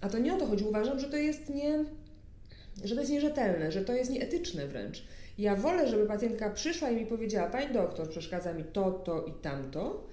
A 0.01 0.09
to 0.09 0.19
nie 0.19 0.35
o 0.35 0.37
to 0.37 0.45
chodzi. 0.45 0.63
Uważam, 0.63 0.99
że 0.99 1.09
to 1.09 1.17
jest 1.17 1.49
nie 1.49 1.85
że 2.83 2.95
to 2.95 3.01
jest 3.01 3.11
nierzetelne, 3.11 3.71
że 3.71 3.85
to 3.85 3.93
jest 3.93 4.11
nieetyczne 4.11 4.67
wręcz. 4.67 5.03
Ja 5.37 5.55
wolę, 5.55 5.87
żeby 5.87 6.05
pacjentka 6.05 6.49
przyszła 6.49 6.89
i 6.89 6.95
mi 6.95 7.05
powiedziała: 7.05 7.49
Pani 7.49 7.73
doktor, 7.73 8.09
przeszkadza 8.09 8.53
mi 8.53 8.63
to, 8.63 8.91
to 8.91 9.25
i 9.25 9.31
tamto. 9.31 10.07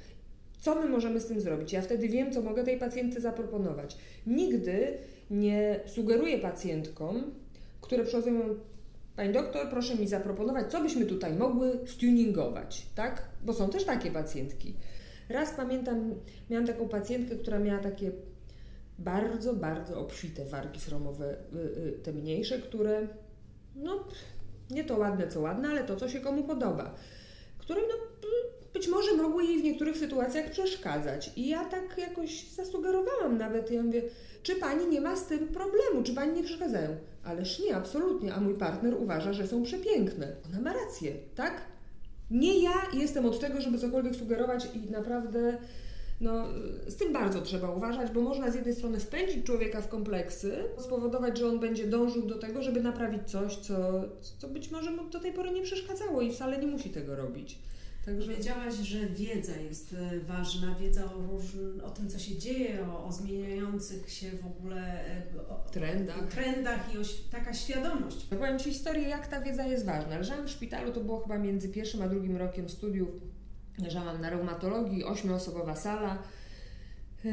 Co 0.61 0.75
my 0.75 0.89
możemy 0.89 1.21
z 1.21 1.27
tym 1.27 1.41
zrobić? 1.41 1.73
Ja 1.73 1.83
wtedy 1.83 2.09
wiem, 2.09 2.33
co 2.33 2.43
mogę 2.43 2.65
tej 2.65 2.79
pacjentce 2.79 3.21
zaproponować. 3.21 3.97
Nigdy 4.27 4.99
nie 5.31 5.81
sugeruję 5.87 6.39
pacjentkom, 6.39 7.35
które 7.81 8.05
przychodzą 8.05 8.31
Pani 9.21 9.33
doktor, 9.33 9.69
proszę 9.71 9.95
mi 9.95 10.09
zaproponować, 10.09 10.71
co 10.73 10.81
byśmy 10.81 11.07
tutaj 11.07 11.33
mogły 11.33 11.79
stuningować, 11.87 12.87
tak? 12.95 13.23
Bo 13.45 13.53
są 13.53 13.71
też 13.71 13.85
takie 13.85 14.11
pacjentki. 14.11 14.75
Raz 15.29 15.55
pamiętam, 15.57 16.15
miałam 16.51 16.67
taką 16.67 16.89
pacjentkę, 16.89 17.37
która 17.37 17.59
miała 17.59 17.79
takie 17.79 18.11
bardzo, 19.01 19.55
bardzo 19.55 20.01
obfite 20.01 20.45
wargi 20.45 20.81
sromowe, 20.81 21.37
y, 21.55 21.59
y, 21.59 22.01
te 22.03 22.13
mniejsze, 22.13 22.59
które 22.59 23.09
no 23.77 24.05
nie 24.71 24.85
to 24.85 24.97
ładne, 24.97 25.29
co 25.29 25.41
ładne, 25.41 25.69
ale 25.69 25.85
to, 25.85 25.97
co 25.97 26.09
się 26.09 26.21
komu 26.21 26.45
podoba, 26.45 26.95
które 27.59 27.81
no, 27.81 27.95
być 28.75 28.89
może 28.89 29.17
mogły 29.17 29.45
jej 29.45 29.61
w 29.61 29.65
niektórych 29.65 29.97
sytuacjach 29.97 30.51
przeszkadzać. 30.51 31.33
I 31.37 31.49
ja 31.49 31.65
tak 31.65 31.99
jakoś 31.99 32.49
zasugerowałam 32.49 33.39
nawet, 33.39 33.71
ja 33.71 33.83
mówię, 33.83 34.03
czy 34.43 34.57
pani 34.57 34.87
nie 34.87 35.01
ma 35.01 35.17
z 35.17 35.27
tym 35.27 35.49
problemu, 35.49 36.03
czy 36.05 36.15
pani 36.15 36.33
nie 36.33 36.45
przeszkadzają? 36.45 36.97
Ależ 37.25 37.61
nie, 37.61 37.77
absolutnie, 37.77 38.35
a 38.35 38.41
mój 38.41 38.55
partner 38.55 38.95
uważa, 38.95 39.33
że 39.33 39.47
są 39.47 39.63
przepiękne. 39.63 40.33
Ona 40.49 40.61
ma 40.61 40.73
rację, 40.73 41.13
tak? 41.35 41.63
Nie 42.31 42.63
ja 42.63 42.73
jestem 42.93 43.27
od 43.27 43.41
tego, 43.41 43.61
żeby 43.61 43.79
cokolwiek 43.79 44.17
sugerować 44.17 44.69
i 44.75 44.91
naprawdę 44.91 45.59
no, 46.21 46.45
z 46.87 46.97
tym 46.97 47.13
bardzo 47.13 47.41
trzeba 47.41 47.71
uważać, 47.71 48.11
bo 48.11 48.21
można 48.21 48.51
z 48.51 48.55
jednej 48.55 48.75
strony 48.75 49.01
wpędzić 49.01 49.47
człowieka 49.47 49.81
w 49.81 49.89
kompleksy, 49.89 50.65
spowodować, 50.79 51.39
że 51.39 51.49
on 51.49 51.61
będzie 51.61 51.87
dążył 51.87 52.23
do 52.23 52.39
tego, 52.39 52.63
żeby 52.63 52.81
naprawić 52.81 53.23
coś, 53.31 53.57
co, 53.57 54.05
co 54.39 54.49
być 54.49 54.71
może 54.71 54.91
mu 54.91 55.11
do 55.11 55.21
tej 55.21 55.33
pory 55.33 55.51
nie 55.51 55.63
przeszkadzało 55.63 56.21
i 56.21 56.33
wcale 56.33 56.59
nie 56.59 56.67
musi 56.67 56.91
tego 56.91 57.17
robić. 57.17 57.59
Także... 58.05 58.35
Wiedziałaś, 58.35 58.75
że 58.75 59.07
wiedza 59.07 59.57
jest 59.57 59.95
e, 59.95 60.21
ważna, 60.21 60.75
wiedza 60.75 61.05
o, 61.05 61.23
różn... 61.33 61.81
o 61.81 61.91
tym, 61.91 62.09
co 62.09 62.19
się 62.19 62.39
dzieje, 62.39 62.87
o, 62.89 63.07
o 63.07 63.13
zmieniających 63.13 64.11
się 64.11 64.31
w 64.31 64.47
ogóle 64.47 65.05
e, 65.07 65.23
o, 65.49 65.71
trendach. 65.71 66.27
trendach 66.27 66.95
i 66.95 66.99
o, 66.99 67.01
taka 67.31 67.55
świadomość. 67.55 68.27
Powiem 68.39 68.59
Ci 68.59 68.71
historię, 68.71 69.09
jak 69.09 69.27
ta 69.27 69.41
wiedza 69.41 69.67
jest 69.67 69.87
ważna. 69.87 70.19
Leżałam 70.19 70.47
w 70.47 70.51
szpitalu, 70.51 70.93
to 70.93 71.01
było 71.01 71.21
chyba 71.21 71.39
między 71.39 71.69
pierwszym 71.69 72.03
a 72.03 72.09
drugim 72.09 72.37
rokiem 72.37 72.69
studiów 72.69 73.09
Leżałam 73.83 74.21
na 74.21 74.31
reumatologii, 74.31 75.05
ośmioosobowa 75.05 75.77
sala. 75.77 76.19
E, 77.25 77.31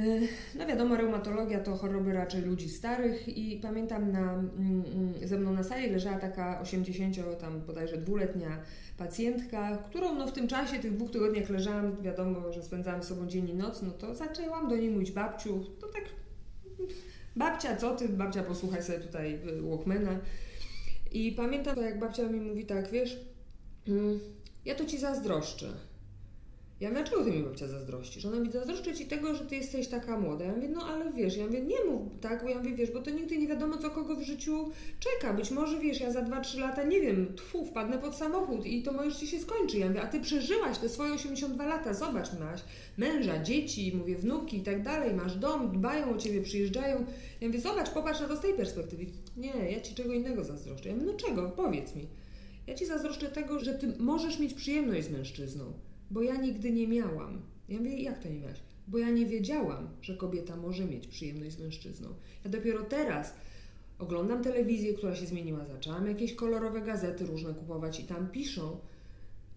no 0.56 0.68
wiadomo, 0.68 0.98
reumatologia 0.98 1.60
to 1.60 1.77
choroby 1.77 2.13
raczej 2.13 2.42
ludzi 2.42 2.70
starych 2.70 3.38
i 3.38 3.60
pamiętam 3.62 4.12
na, 4.12 4.34
mm, 4.34 4.84
mm, 4.94 5.13
ze 5.27 5.38
mną 5.38 5.54
na 5.54 5.63
sali 5.63 5.89
leżała 5.89 6.18
taka 6.18 6.62
80 6.62 7.36
tam 7.36 7.62
bodajże 7.62 7.98
dwuletnia 7.98 8.60
pacjentka, 8.98 9.77
którą 9.77 10.16
no 10.16 10.27
w 10.27 10.32
tym 10.32 10.48
czasie, 10.48 10.80
tych 10.80 10.96
dwóch 10.96 11.12
tygodniach 11.12 11.50
leżałam, 11.50 12.01
wiadomo, 12.01 12.54
że 12.54 12.63
spędzałam 12.63 13.04
z 13.04 13.08
sobą 13.08 13.27
dzień 13.27 13.50
i 13.50 13.54
noc, 13.54 13.82
no 13.82 13.92
to 13.92 14.16
zaczęłam 14.16 14.70
do 14.70 14.75
niej 14.75 14.89
mówić 14.89 15.12
babciu, 15.12 15.63
to 15.80 15.88
tak 15.88 16.04
babcia 17.36 17.75
co 17.75 17.96
ty, 17.96 18.10
babcia 18.10 18.44
posłuchaj 18.44 18.84
sobie 18.84 19.00
tutaj 19.00 19.34
y, 19.34 19.62
Walkmana 19.62 20.20
i 21.12 21.32
pamiętam 21.32 21.77
jak 21.82 22.00
babcia 22.00 22.24
mi 22.24 22.42
mówi 22.42 22.66
tak, 22.66 22.92
wiesz, 22.92 23.20
mm, 23.88 24.20
ja 24.66 24.75
to 24.75 24.86
Ci 24.86 24.98
zazdroszczę. 24.98 25.68
Ja 26.80 26.90
mówię, 26.90 27.02
dlaczego 27.02 27.24
ty 27.24 27.32
mi 27.32 27.44
babcia 27.44 27.68
zazdrościsz? 27.68 28.26
Ona 28.26 28.40
mi 28.40 28.52
zazdroszczy 28.52 28.94
ci 28.94 29.06
tego, 29.06 29.36
że 29.36 29.46
ty 29.46 29.56
jesteś 29.56 29.88
taka 29.88 30.20
młoda. 30.20 30.46
Ja 30.46 30.56
mówię, 30.56 30.70
no 30.70 30.86
ale 30.86 31.12
wiesz, 31.14 31.38
ja 31.38 31.46
mówię, 31.46 31.62
nie 31.62 31.84
mów 31.92 32.02
tak, 32.22 32.44
bo 32.44 32.50
ja 32.50 32.58
mówię, 32.58 32.76
wiesz, 32.76 32.92
bo 32.92 33.02
to 33.02 33.12
nigdy 33.12 33.38
nie 33.38 33.48
wiadomo, 33.48 33.78
co 33.78 33.90
kogo 33.90 34.16
w 34.16 34.22
życiu 34.22 34.72
czeka. 35.00 35.34
Być 35.34 35.52
może, 35.52 35.80
wiesz, 35.80 36.00
ja 36.00 36.12
za 36.12 36.22
2-3 36.22 36.60
lata, 36.60 36.84
nie 36.84 37.02
wiem, 37.02 37.36
tfu, 37.36 37.66
wpadnę 37.66 37.98
pod 37.98 38.16
samochód 38.16 38.66
i 38.66 38.84
to 38.84 38.92
może 38.92 39.16
ci 39.16 39.28
się 39.28 39.40
skończy. 39.40 39.78
Ja 39.78 39.88
mówię, 39.88 40.02
a 40.02 40.08
ty 40.08 40.20
przeżyłaś 40.20 40.78
te 40.78 40.90
swoje 40.90 41.14
82 41.14 41.66
lata, 41.66 41.94
zobacz, 41.94 42.28
masz 42.40 42.62
męża, 42.98 43.44
dzieci, 43.44 43.94
mówię, 43.96 44.16
wnuki 44.16 44.58
i 44.58 44.62
tak 44.62 44.84
dalej, 44.84 45.14
masz 45.14 45.36
dom, 45.36 45.72
dbają 45.72 46.16
o 46.16 46.18
ciebie, 46.18 46.42
przyjeżdżają. 46.42 47.06
Ja 47.42 47.48
mówię, 47.48 47.60
zobacz, 47.60 47.90
popatrz 47.90 48.20
na 48.20 48.28
to 48.28 48.38
z 48.38 48.42
tej 48.42 48.54
perspektywy. 48.54 49.06
Nie, 49.38 49.72
ja 49.72 49.82
ci 49.82 49.96
czego 49.96 50.14
innego 50.14 50.44
zazdroszczę. 50.44 50.90
Ja 50.90 50.96
mówię, 50.96 51.08
no 51.08 51.14
czego? 51.14 51.50
Powiedz 51.50 51.96
mi. 51.96 52.08
Ja 52.68 52.76
ci 52.76 52.86
zazdroszczę 52.86 53.28
tego, 53.28 53.60
że 53.60 53.74
ty 53.74 53.94
możesz 54.00 54.40
mieć 54.40 54.54
przyjemność 54.54 55.08
z 55.08 55.12
mężczyzną 55.12 55.74
bo 56.12 56.22
ja 56.22 56.42
nigdy 56.42 56.72
nie 56.72 56.88
miałam. 56.88 57.42
Ja 57.70 57.78
mówię, 57.78 58.02
jak 58.02 58.24
to 58.24 58.30
nie 58.30 58.40
miałaś? 58.40 58.60
Bo 58.88 58.98
ja 58.98 59.10
nie 59.10 59.26
wiedziałam, 59.26 59.88
że 60.02 60.18
kobieta 60.18 60.56
może 60.56 60.86
mieć 60.86 61.08
przyjemność 61.08 61.56
z 61.56 61.60
mężczyzną. 61.60 62.10
Ja 62.46 62.52
dopiero 62.52 62.84
teraz 62.84 63.34
oglądam 64.00 64.44
telewizję, 64.44 64.94
która 64.94 65.16
się 65.16 65.26
zmieniła, 65.26 65.66
zaczęłam 65.66 66.08
jakieś 66.08 66.34
kolorowe 66.36 66.82
gazety 66.82 67.26
różne 67.26 67.54
kupować 67.54 68.00
i 68.00 68.04
tam 68.04 68.28
piszą, 68.28 68.78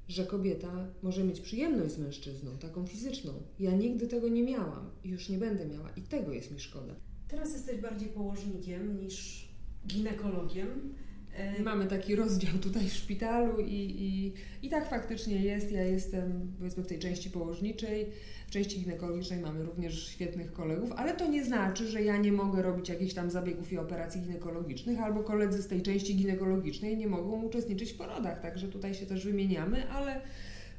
że 0.09 0.27
kobieta 0.27 0.87
może 1.03 1.25
mieć 1.25 1.41
przyjemność 1.41 1.95
z 1.95 1.99
mężczyzną, 1.99 2.59
taką 2.59 2.87
fizyczną. 2.87 3.33
Ja 3.61 3.71
nigdy 3.71 4.07
tego 4.07 4.29
nie 4.29 4.43
miałam 4.43 4.91
i 5.05 5.09
już 5.09 5.29
nie 5.29 5.39
będę 5.39 5.67
miała 5.67 5.91
i 5.91 6.03
tego 6.03 6.33
jest 6.33 6.51
mi 6.53 6.61
szkoda. 6.61 6.95
Teraz 7.29 7.53
jesteś 7.53 7.81
bardziej 7.81 8.09
położnikiem 8.09 9.01
niż 9.01 9.49
ginekologiem. 9.87 10.95
E, 11.35 11.63
mamy 11.63 11.87
taki 11.87 12.17
rozdział 12.17 12.59
tutaj 12.59 12.89
w 12.89 12.93
szpitalu 12.93 13.61
i, 13.61 13.75
i, 13.75 14.33
i 14.67 14.71
tak 14.71 14.91
faktycznie 14.91 15.37
jest. 15.37 15.73
Ja 15.73 15.83
jestem 15.83 16.53
powiedzmy 16.59 16.83
w 16.83 16.87
tej 16.87 16.99
części 16.99 17.31
położniczej. 17.31 18.07
W 18.47 18.51
części 18.51 18.81
ginekologicznej 18.81 19.41
mamy 19.41 19.63
również 19.63 20.09
świetnych 20.09 20.53
kolegów, 20.53 20.93
ale 20.93 21.15
to 21.15 21.27
nie 21.27 21.45
znaczy, 21.45 21.89
że 21.89 22.03
ja 22.03 22.17
nie 22.17 22.33
mogę 22.33 22.63
robić 22.63 22.89
jakichś 22.89 23.15
tam 23.15 23.31
zabiegów 23.31 23.73
i 23.73 23.79
operacji 23.79 24.21
ginekologicznych, 24.21 25.01
albo 25.01 25.23
koledzy 25.23 25.63
z 25.63 25.67
tej 25.67 25.83
części 25.83 26.17
ginekologicznej 26.17 26.97
nie 26.97 27.07
mogą 27.07 27.43
uczestniczyć 27.43 27.93
w 27.93 27.97
porodach, 27.97 28.41
także 28.41 28.69
tutaj 28.69 28.95
się 28.95 29.07
też 29.07 29.25
wymieniamy, 29.25 29.91
ale 29.91 30.21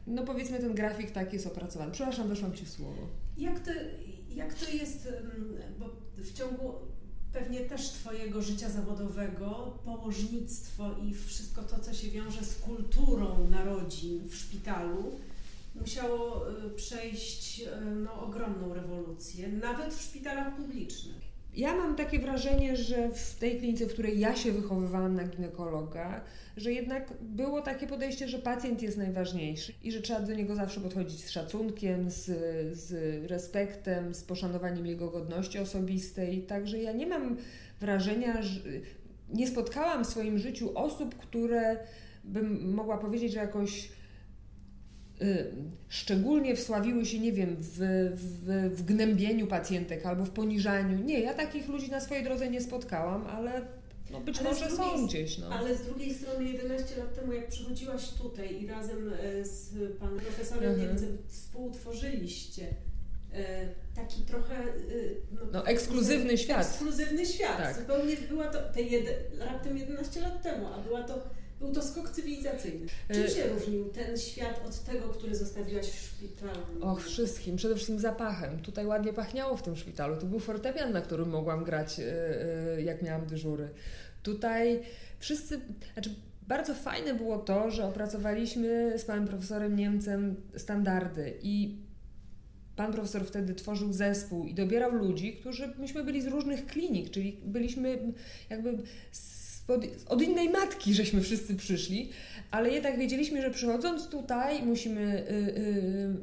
no 0.08 0.24
powiedzmy 0.24 0.60
ten 0.60 0.74
grafik 0.74 1.12
tak 1.12 1.34
jest 1.34 1.48
opracowany. 1.48 1.92
Przepraszam, 1.92 2.28
weszłam 2.28 2.54
Ci 2.54 2.66
w 2.66 2.70
słowo. 2.70 3.08
Jak 3.38 3.60
to, 3.60 3.72
jak 4.30 4.54
to 4.54 4.72
jest, 4.72 5.10
bo 5.80 5.86
w 6.18 6.34
ciągu 6.34 6.74
pewnie 7.34 7.60
też 7.60 7.90
Twojego 7.90 8.42
życia 8.42 8.70
zawodowego, 8.70 9.80
położnictwo 9.86 10.96
i 11.04 11.14
wszystko 11.14 11.64
to, 11.64 11.80
co 11.80 11.94
się 11.94 12.10
wiąże 12.10 12.44
z 12.46 12.56
kulturą 12.56 13.48
narodzin 13.50 14.30
w 14.30 14.36
szpitalu, 14.36 15.20
musiało 15.76 16.50
y, 16.52 16.70
przejść 16.70 17.60
y, 17.60 17.66
no, 17.86 18.22
ogromną 18.22 18.74
rewolucję, 18.74 19.48
nawet 19.48 19.94
w 19.94 20.02
szpitalach 20.02 20.56
publicznych. 20.56 21.31
Ja 21.56 21.76
mam 21.76 21.96
takie 21.96 22.20
wrażenie, 22.20 22.78
że 22.78 23.10
w 23.10 23.36
tej 23.36 23.58
klinice, 23.58 23.86
w 23.86 23.94
której 23.94 24.20
ja 24.20 24.36
się 24.36 24.52
wychowywałam 24.52 25.16
na 25.16 25.24
ginekologa, 25.24 26.22
że 26.58 26.74
jednak 26.74 27.14
było 27.22 27.62
takie 27.62 27.88
podejście, 27.88 28.28
że 28.28 28.40
pacjent 28.40 28.82
jest 28.82 28.98
najważniejszy 28.98 29.74
i 29.84 29.92
że 29.92 30.02
trzeba 30.02 30.20
do 30.20 30.34
niego 30.34 30.56
zawsze 30.56 30.82
podchodzić 30.82 31.24
z 31.24 31.30
szacunkiem, 31.30 32.10
z, 32.10 32.26
z 32.78 32.92
respektem, 33.32 34.16
z 34.16 34.24
poszanowaniem 34.24 34.86
jego 34.86 35.10
godności 35.10 35.60
osobistej. 35.60 36.42
Także 36.42 36.78
ja 36.78 36.92
nie 36.92 37.08
mam 37.08 37.38
wrażenia, 37.80 38.42
że 38.42 38.60
nie 39.30 39.48
spotkałam 39.48 40.04
w 40.04 40.08
swoim 40.08 40.38
życiu 40.38 40.72
osób, 40.76 41.16
które 41.16 41.78
bym 42.24 42.74
mogła 42.74 42.98
powiedzieć, 42.98 43.34
że 43.34 43.40
jakoś 43.40 43.90
szczególnie 45.90 46.56
wsławiły 46.56 47.06
się, 47.06 47.20
nie 47.20 47.32
wiem, 47.32 47.56
w, 47.60 47.78
w, 48.16 48.70
w 48.78 48.84
gnębieniu 48.86 49.48
pacjentek 49.48 50.06
albo 50.06 50.26
w 50.26 50.30
poniżaniu. 50.30 51.00
Nie, 51.04 51.20
ja 51.20 51.34
takich 51.34 51.68
ludzi 51.68 51.92
na 51.92 52.00
swojej 52.00 52.24
drodze 52.24 52.50
nie 52.50 52.62
spotkałam, 52.62 53.28
ale 53.28 53.62
No 54.12 54.20
być 54.22 54.40
Ale 54.40 54.50
może 54.50 54.68
drugiej 54.68 54.78
są 54.98 55.08
gdzieś, 55.08 55.38
no. 55.38 55.48
Ale 55.50 55.76
z 55.78 55.82
drugiej 55.82 56.14
strony 56.14 56.44
11 56.46 56.98
lat 56.98 57.16
temu, 57.16 57.34
jak 57.34 57.48
przychodziłaś 57.48 58.10
tutaj 58.10 58.62
i 58.64 58.68
razem 58.68 59.14
e, 59.14 59.46
z 59.46 59.74
panem 60.00 60.20
profesorem 60.20 60.70
Mhm. 60.70 60.88
Niemcem 60.90 61.18
współtworzyliście 61.28 62.68
e, 63.34 63.68
taki 63.96 64.22
trochę... 64.22 64.56
e, 64.56 64.68
No, 65.52 65.68
ekskluzywny 65.68 66.38
świat. 66.38 66.62
Ekskluzywny 66.68 67.26
świat. 67.26 67.58
Tak. 67.58 67.76
Zupełnie 67.80 68.16
była 68.30 68.48
to 68.48 68.74
te 68.74 68.82
jed, 68.82 69.06
raptem 69.40 69.78
11 69.78 70.22
lat 70.22 70.44
temu, 70.44 70.68
a 70.68 70.80
była 70.80 71.04
to, 71.04 71.24
był 71.62 71.72
to 71.72 71.82
skok 71.84 72.10
cywilizacyjny. 72.10 72.88
Czym 73.12 73.24
E, 73.24 73.30
się 73.30 73.48
różnił 73.48 73.90
ten 73.90 74.18
świat 74.18 74.62
od 74.68 74.80
tego, 74.80 75.10
który 75.10 75.36
zostawiłaś 75.36 75.86
w 75.86 76.00
szpitalu? 76.00 76.62
Och, 76.82 77.04
wszystkim. 77.04 77.56
Przede 77.56 77.76
wszystkim 77.76 78.00
zapachem. 78.00 78.60
Tutaj 78.60 78.86
ładnie 78.86 79.14
pachniało 79.14 79.58
w 79.58 79.64
tym 79.64 79.76
szpitalu. 79.76 80.18
Tu 80.18 80.28
był 80.28 80.40
fortepian, 80.40 80.92
na 80.92 81.02
którym 81.02 81.30
mogłam 81.30 81.64
grać, 81.64 82.00
yy, 82.00 82.06
yy, 82.76 82.82
jak 82.84 83.02
miałam 83.02 83.26
dyżury. 83.26 83.70
Tutaj 84.24 84.82
wszyscy... 85.20 85.62
Znaczy, 85.94 86.16
bardzo 86.48 86.74
fajne 86.74 87.14
było 87.14 87.38
to, 87.38 87.72
że 87.72 87.86
opracowaliśmy 87.86 88.94
z 88.98 89.06
panem 89.06 89.28
profesorem 89.28 89.76
Niemcem 89.76 90.36
standardy 90.58 91.34
i 91.42 91.78
pan 92.76 92.92
profesor 92.92 93.26
wtedy 93.26 93.56
tworzył 93.56 93.94
zespół 93.94 94.46
i 94.46 94.54
dobierał 94.54 94.92
ludzi, 94.92 95.34
którzy 95.34 95.74
myśmy 95.78 96.04
byli 96.04 96.22
z 96.22 96.28
różnych 96.28 96.66
klinik, 96.66 97.10
czyli 97.10 97.40
byliśmy 97.46 98.14
jakby 98.50 98.78
spod, 99.62 99.86
od 100.10 100.22
innej 100.22 100.50
matki, 100.50 100.94
żeśmy 100.94 101.22
wszyscy 101.22 101.56
przyszli, 101.56 102.10
ale 102.52 102.70
jednak 102.70 102.98
wiedzieliśmy, 102.98 103.42
że 103.42 103.52
przychodząc 103.52 104.08
tutaj 104.10 104.64
musimy, 104.64 105.02
y, 105.02 105.34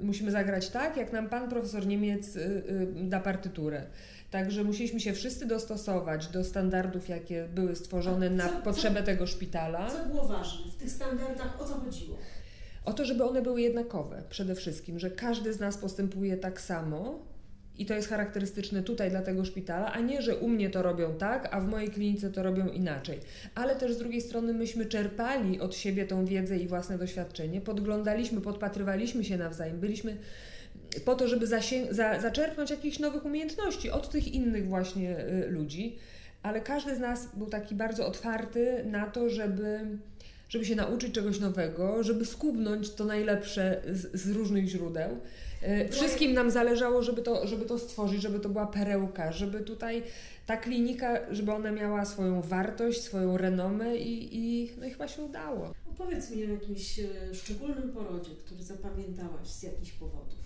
y, 0.01 0.05
musimy 0.05 0.31
zagrać 0.31 0.69
tak, 0.69 0.97
jak 0.97 1.13
nam 1.13 1.29
pan 1.29 1.49
profesor 1.49 1.87
Niemiec 1.87 2.37
y, 2.37 2.41
y, 2.41 3.05
da 3.05 3.21
partyturę. 3.21 3.83
Także 4.31 4.65
musieliśmy 4.65 5.01
się 5.01 5.13
wszyscy 5.13 5.47
dostosować 5.47 6.27
do 6.27 6.45
standardów, 6.45 7.09
jakie 7.09 7.49
były 7.55 7.77
stworzone 7.77 8.31
na 8.31 8.49
Co- 8.49 8.55
co- 8.55 8.63
potrzebę 8.63 9.03
tego 9.03 9.27
szpitala. 9.27 9.91
Co 9.91 10.05
było 10.09 10.29
ważne 10.29 10.71
w 10.73 10.75
tych 10.77 10.91
standardach? 10.91 11.61
O 11.61 11.65
co 11.65 11.75
chodziło? 11.75 12.19
O 12.85 12.93
to, 12.93 13.05
żeby 13.05 13.25
one 13.25 13.43
były 13.43 13.61
jednakowe 13.61 14.23
przede 14.31 14.55
wszystkim, 14.55 14.99
że 14.99 15.11
każdy 15.11 15.53
z 15.53 15.61
nas 15.61 15.77
postępuje 15.77 16.37
tak 16.37 16.61
samo 16.61 17.19
i 17.79 17.87
to 17.87 17.95
jest 17.95 18.09
charakterystyczne 18.09 18.83
tutaj 18.83 19.11
dla 19.11 19.23
tego 19.23 19.45
szpitala, 19.45 19.93
a 19.93 20.01
nie, 20.01 20.23
że 20.23 20.37
u 20.37 20.49
mnie 20.49 20.71
to 20.71 20.83
robią 20.83 21.15
tak, 21.15 21.49
a 21.51 21.61
w 21.61 21.69
mojej 21.69 21.91
klinice 21.91 22.31
to 22.31 22.43
robią 22.43 22.69
inaczej. 22.69 23.19
Ale 23.55 23.77
też 23.77 23.95
z 23.95 23.99
drugiej 23.99 24.21
strony 24.21 24.53
myśmy 24.53 24.87
czerpali 24.87 25.61
od 25.61 25.75
siebie 25.75 26.07
tą 26.07 26.25
wiedzę 26.25 26.57
i 26.57 26.69
własne 26.69 26.99
doświadczenie, 26.99 27.61
podglądaliśmy, 27.61 28.41
podpatrywaliśmy 28.41 29.25
się 29.25 29.37
nawzajem, 29.37 29.81
byliśmy 29.81 30.17
po 31.05 31.15
to, 31.15 31.29
żeby 31.29 31.47
za, 31.47 31.61
zaczerpnąć 32.21 32.71
jakichś 32.71 32.99
nowych 32.99 33.25
umiejętności 33.25 33.91
od 33.91 34.11
tych 34.11 34.29
innych 34.29 34.69
właśnie 34.69 35.17
y, 35.29 35.51
ludzi, 35.51 35.99
ale 36.43 36.61
każdy 36.61 36.97
z 36.97 36.99
nas 36.99 37.29
był 37.37 37.47
taki 37.47 37.75
bardzo 37.75 38.07
otwarty 38.07 38.85
na 38.87 39.07
to, 39.07 39.31
żeby 39.31 39.81
żeby 40.49 40.65
się 40.65 40.75
nauczyć 40.75 41.15
czegoś 41.15 41.41
nowego, 41.41 42.03
żeby 42.03 42.25
skubnąć 42.25 42.91
to 42.91 43.05
najlepsze 43.05 43.83
z, 43.93 44.21
z 44.21 44.31
różnych 44.31 44.69
źródeł. 44.69 45.21
E, 45.63 45.89
Wszystkim 45.89 46.35
nam 46.35 46.51
zależało, 46.51 47.03
żeby 47.03 47.23
to, 47.23 47.47
żeby 47.47 47.65
to 47.65 47.79
stworzyć, 47.79 48.23
żeby 48.23 48.41
to 48.41 48.49
była 48.49 48.67
perełka, 48.67 49.33
żeby 49.33 49.61
tutaj 49.61 50.03
ta 50.47 50.57
klinika, 50.57 51.35
żeby 51.35 51.53
ona 51.53 51.73
miała 51.73 52.05
swoją 52.05 52.43
wartość, 52.43 53.03
swoją 53.03 53.37
renomę 53.37 53.97
i, 53.97 54.37
i, 54.37 54.71
no 54.81 54.87
i 54.87 54.91
chyba 54.91 55.09
się 55.09 55.23
udało. 55.23 55.75
Opowiedz 55.91 56.31
mi 56.31 56.45
o 56.45 56.49
jakimś 56.49 56.99
e, 56.99 57.05
szczególnym 57.35 57.93
porodzie, 57.93 58.31
który 58.45 58.63
zapamiętałaś 58.63 59.49
z 59.49 59.63
jakichś 59.63 59.93
powodów. 59.93 60.39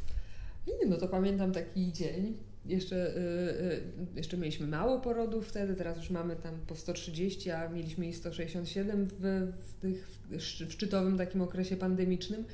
I 0.66 0.88
no 0.88 0.96
to 0.96 1.08
pamiętam 1.08 1.52
taki 1.52 1.92
dzień. 1.92 2.36
Jeszcze, 2.66 3.16
y, 3.16 3.82
jeszcze 4.16 4.36
mieliśmy 4.36 4.66
mało 4.66 5.00
porodów 5.00 5.48
wtedy, 5.48 5.74
teraz 5.74 5.96
już 5.96 6.10
mamy 6.10 6.36
tam 6.36 6.54
po 6.66 6.74
130, 6.74 7.50
a 7.50 7.68
mieliśmy 7.68 8.08
ich 8.08 8.16
167 8.16 9.04
w, 9.04 9.12
w, 9.58 9.74
tych, 9.80 10.08
w 10.30 10.40
szczytowym 10.72 11.18
takim 11.18 11.42
okresie 11.42 11.76
pandemicznym. 11.76 12.44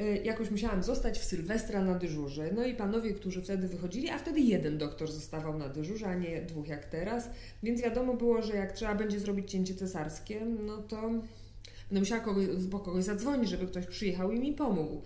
Y, 0.00 0.20
Jakoś 0.24 0.50
musiałam 0.50 0.82
zostać 0.82 1.18
w 1.18 1.24
Sylwestra 1.24 1.82
na 1.82 1.94
dyżurze. 1.94 2.50
No 2.54 2.64
i 2.64 2.74
panowie, 2.74 3.14
którzy 3.14 3.42
wtedy 3.42 3.68
wychodzili, 3.68 4.10
a 4.10 4.18
wtedy 4.18 4.40
jeden 4.40 4.78
doktor 4.78 5.12
zostawał 5.12 5.58
na 5.58 5.68
dyżurze, 5.68 6.06
a 6.06 6.14
nie 6.14 6.42
dwóch 6.42 6.68
jak 6.68 6.84
teraz. 6.84 7.30
Więc 7.62 7.80
wiadomo 7.82 8.14
było, 8.14 8.42
że 8.42 8.56
jak 8.56 8.72
trzeba 8.72 8.94
będzie 8.94 9.20
zrobić 9.20 9.50
cięcie 9.50 9.74
cesarskie, 9.74 10.40
no 10.66 10.78
to 10.78 11.00
będę 11.88 12.00
musiała 12.00 12.20
kogoś, 12.20 12.46
po 12.70 12.80
kogoś 12.80 13.04
zadzwonić, 13.04 13.50
żeby 13.50 13.66
ktoś 13.66 13.86
przyjechał 13.86 14.32
i 14.32 14.40
mi 14.40 14.52
pomógł. 14.52 15.02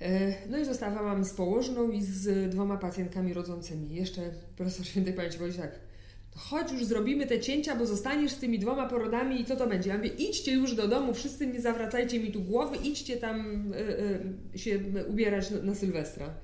E, 0.00 0.34
No 0.48 0.58
i 0.58 0.64
zostawałam 0.64 1.24
z 1.24 1.32
położną 1.32 1.90
i 1.90 2.02
z 2.02 2.50
dwoma 2.50 2.76
pacjentkami 2.76 3.34
rodzącymi. 3.34 3.94
Jeszcze 3.94 4.30
profesor 4.56 4.86
świętej 4.86 5.14
pamięci 5.14 5.38
powiedział 5.38 5.62
tak, 5.62 5.72
"To 5.74 5.80
chodź 6.36 6.72
już 6.72 6.84
zrobimy 6.84 7.26
te 7.26 7.40
cięcia, 7.40 7.76
bo 7.76 7.86
zostaniesz 7.86 8.32
z 8.32 8.36
tymi 8.36 8.58
dwoma 8.58 8.88
porodami 8.88 9.40
i 9.40 9.44
co 9.44 9.56
to 9.56 9.66
będzie? 9.66 9.90
Ja 9.90 9.96
mówię, 9.96 10.10
idźcie 10.18 10.52
już 10.52 10.74
do 10.74 10.88
domu, 10.88 11.14
wszyscy 11.14 11.46
nie 11.46 11.60
zawracajcie 11.60 12.20
mi 12.20 12.32
tu 12.32 12.40
głowy, 12.40 12.76
idźcie 12.76 13.16
tam 13.16 13.66
y, 13.72 14.54
y, 14.54 14.58
się 14.58 14.80
ubierać 15.08 15.50
na, 15.50 15.62
na 15.62 15.74
Sylwestra. 15.74 16.34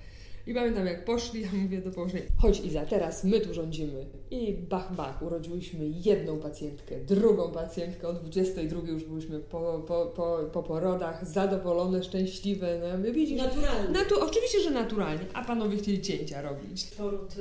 I 0.47 0.55
pamiętam 0.55 0.87
jak 0.87 1.05
poszli, 1.05 1.41
ja 1.41 1.49
mówię 1.63 1.81
do 1.81 1.91
położnej, 1.91 2.23
chodź 2.37 2.61
Iza, 2.61 2.87
teraz 2.87 3.25
my 3.25 3.41
tu 3.41 3.55
rządzimy. 3.55 4.07
I 4.31 4.53
bach, 4.55 4.95
bach, 4.95 5.23
urodziłyśmy 5.23 5.89
jedną 5.89 6.39
pacjentkę, 6.39 7.01
drugą 7.01 7.53
pacjentkę, 7.53 8.09
o 8.09 8.13
22 8.13 8.89
już 8.89 9.05
byliśmy 9.05 9.41
po, 9.41 9.85
po, 9.87 10.07
po, 10.07 10.39
po 10.53 10.63
porodach, 10.63 11.29
zadowolone, 11.29 12.03
szczęśliwe. 12.03 12.79
No, 12.81 12.87
ja 12.87 12.97
mówię, 12.97 13.13
widzisz, 13.13 13.39
Naturalny. 13.39 13.93
no 13.93 14.05
tu 14.09 14.21
oczywiście, 14.25 14.61
że 14.61 14.71
naturalnie, 14.71 15.25
a 15.35 15.45
panowie 15.45 15.77
chcieli 15.77 16.01
cięcia 16.01 16.43
robić. 16.43 16.85
Poród 16.85 17.35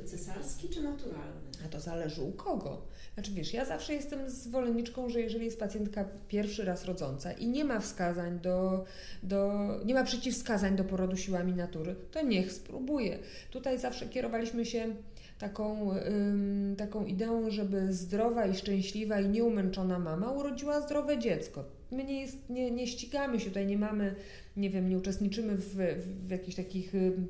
e, 0.00 0.04
cesarski 0.04 0.68
czy 0.68 0.82
naturalny? 0.82 1.49
A 1.64 1.68
to 1.68 1.80
zależy 1.80 2.22
u 2.22 2.32
kogo. 2.32 2.82
Znaczy 3.14 3.32
wiesz, 3.32 3.52
ja 3.52 3.64
zawsze 3.64 3.94
jestem 3.94 4.30
zwolenniczką, 4.30 5.08
że 5.08 5.20
jeżeli 5.20 5.44
jest 5.44 5.60
pacjentka 5.60 6.04
pierwszy 6.28 6.64
raz 6.64 6.84
rodząca 6.84 7.32
i 7.32 7.48
nie 7.48 7.64
ma 7.64 7.80
wskazań 7.80 8.40
do, 8.40 8.84
do 9.22 9.52
nie 9.84 9.94
ma 9.94 10.04
przeciwwskazań 10.04 10.76
do 10.76 10.84
porodu 10.84 11.16
siłami 11.16 11.52
natury, 11.52 11.96
to 12.10 12.22
niech 12.22 12.52
spróbuje. 12.52 13.18
Tutaj 13.50 13.78
zawsze 13.78 14.06
kierowaliśmy 14.06 14.66
się 14.66 14.94
taką, 15.38 15.92
ym, 15.92 16.74
taką 16.78 17.06
ideą, 17.06 17.50
żeby 17.50 17.92
zdrowa 17.92 18.46
i 18.46 18.54
szczęśliwa 18.54 19.20
i 19.20 19.28
nieumęczona 19.28 19.98
mama 19.98 20.32
urodziła 20.32 20.80
zdrowe 20.80 21.18
dziecko. 21.18 21.64
My 21.90 22.04
nie, 22.04 22.20
jest, 22.20 22.50
nie, 22.50 22.70
nie 22.70 22.86
ścigamy 22.86 23.40
się 23.40 23.48
tutaj, 23.48 23.66
nie 23.66 23.78
mamy, 23.78 24.14
nie 24.56 24.70
wiem, 24.70 24.88
nie 24.88 24.98
uczestniczymy 24.98 25.56
w, 25.56 25.74
w, 25.74 26.26
w 26.26 26.30
jakichś 26.30 26.56
takich 26.56 26.94
ym, 26.94 27.28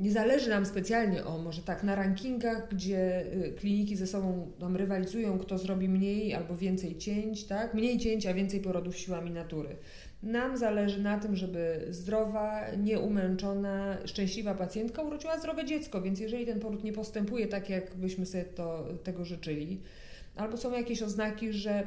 nie 0.00 0.12
zależy 0.12 0.50
nam 0.50 0.66
specjalnie, 0.66 1.24
o 1.24 1.38
może 1.38 1.62
tak, 1.62 1.82
na 1.82 1.94
rankingach, 1.94 2.68
gdzie 2.68 3.26
y, 3.46 3.52
kliniki 3.52 3.96
ze 3.96 4.06
sobą 4.06 4.52
tam 4.60 4.76
rywalizują, 4.76 5.38
kto 5.38 5.58
zrobi 5.58 5.88
mniej 5.88 6.34
albo 6.34 6.56
więcej 6.56 6.98
cięć, 6.98 7.44
tak? 7.44 7.74
Mniej 7.74 7.98
cięć, 7.98 8.26
a 8.26 8.34
więcej 8.34 8.60
porodów 8.60 8.96
siłami 8.96 9.30
natury. 9.30 9.76
Nam 10.22 10.56
zależy 10.56 11.02
na 11.02 11.18
tym, 11.18 11.36
żeby 11.36 11.86
zdrowa, 11.90 12.60
nieumęczona, 12.78 13.98
szczęśliwa 14.04 14.54
pacjentka 14.54 15.02
urodziła 15.02 15.38
zdrowe 15.38 15.64
dziecko, 15.64 16.02
więc 16.02 16.20
jeżeli 16.20 16.46
ten 16.46 16.60
poród 16.60 16.84
nie 16.84 16.92
postępuje 16.92 17.46
tak, 17.46 17.70
jak 17.70 17.94
byśmy 17.94 18.26
sobie 18.26 18.44
to, 18.44 18.84
tego 19.04 19.24
życzyli, 19.24 19.80
albo 20.36 20.56
są 20.56 20.72
jakieś 20.72 21.02
oznaki, 21.02 21.52
że 21.52 21.86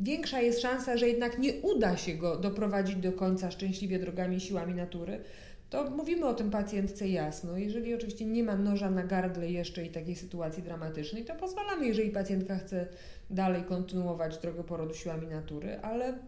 większa 0.00 0.40
jest 0.40 0.60
szansa, 0.60 0.96
że 0.96 1.08
jednak 1.08 1.38
nie 1.38 1.52
uda 1.52 1.96
się 1.96 2.14
go 2.14 2.36
doprowadzić 2.36 2.96
do 2.96 3.12
końca 3.12 3.50
szczęśliwie 3.50 3.98
drogami 3.98 4.40
siłami 4.40 4.74
natury, 4.74 5.20
to 5.70 5.90
mówimy 5.90 6.26
o 6.26 6.34
tym 6.34 6.50
pacjentce 6.50 7.08
jasno. 7.08 7.58
Jeżeli 7.58 7.94
oczywiście 7.94 8.24
nie 8.24 8.44
ma 8.44 8.56
noża 8.56 8.90
na 8.90 9.02
gardle 9.02 9.50
jeszcze 9.50 9.84
i 9.84 9.90
takiej 9.90 10.16
sytuacji 10.16 10.62
dramatycznej, 10.62 11.24
to 11.24 11.34
pozwalamy, 11.34 11.86
jeżeli 11.86 12.10
pacjentka 12.10 12.58
chce 12.58 12.86
dalej 13.30 13.62
kontynuować 13.62 14.38
drogę 14.38 14.64
porodu 14.64 14.94
siłami 14.94 15.26
natury, 15.26 15.78
ale, 15.82 16.18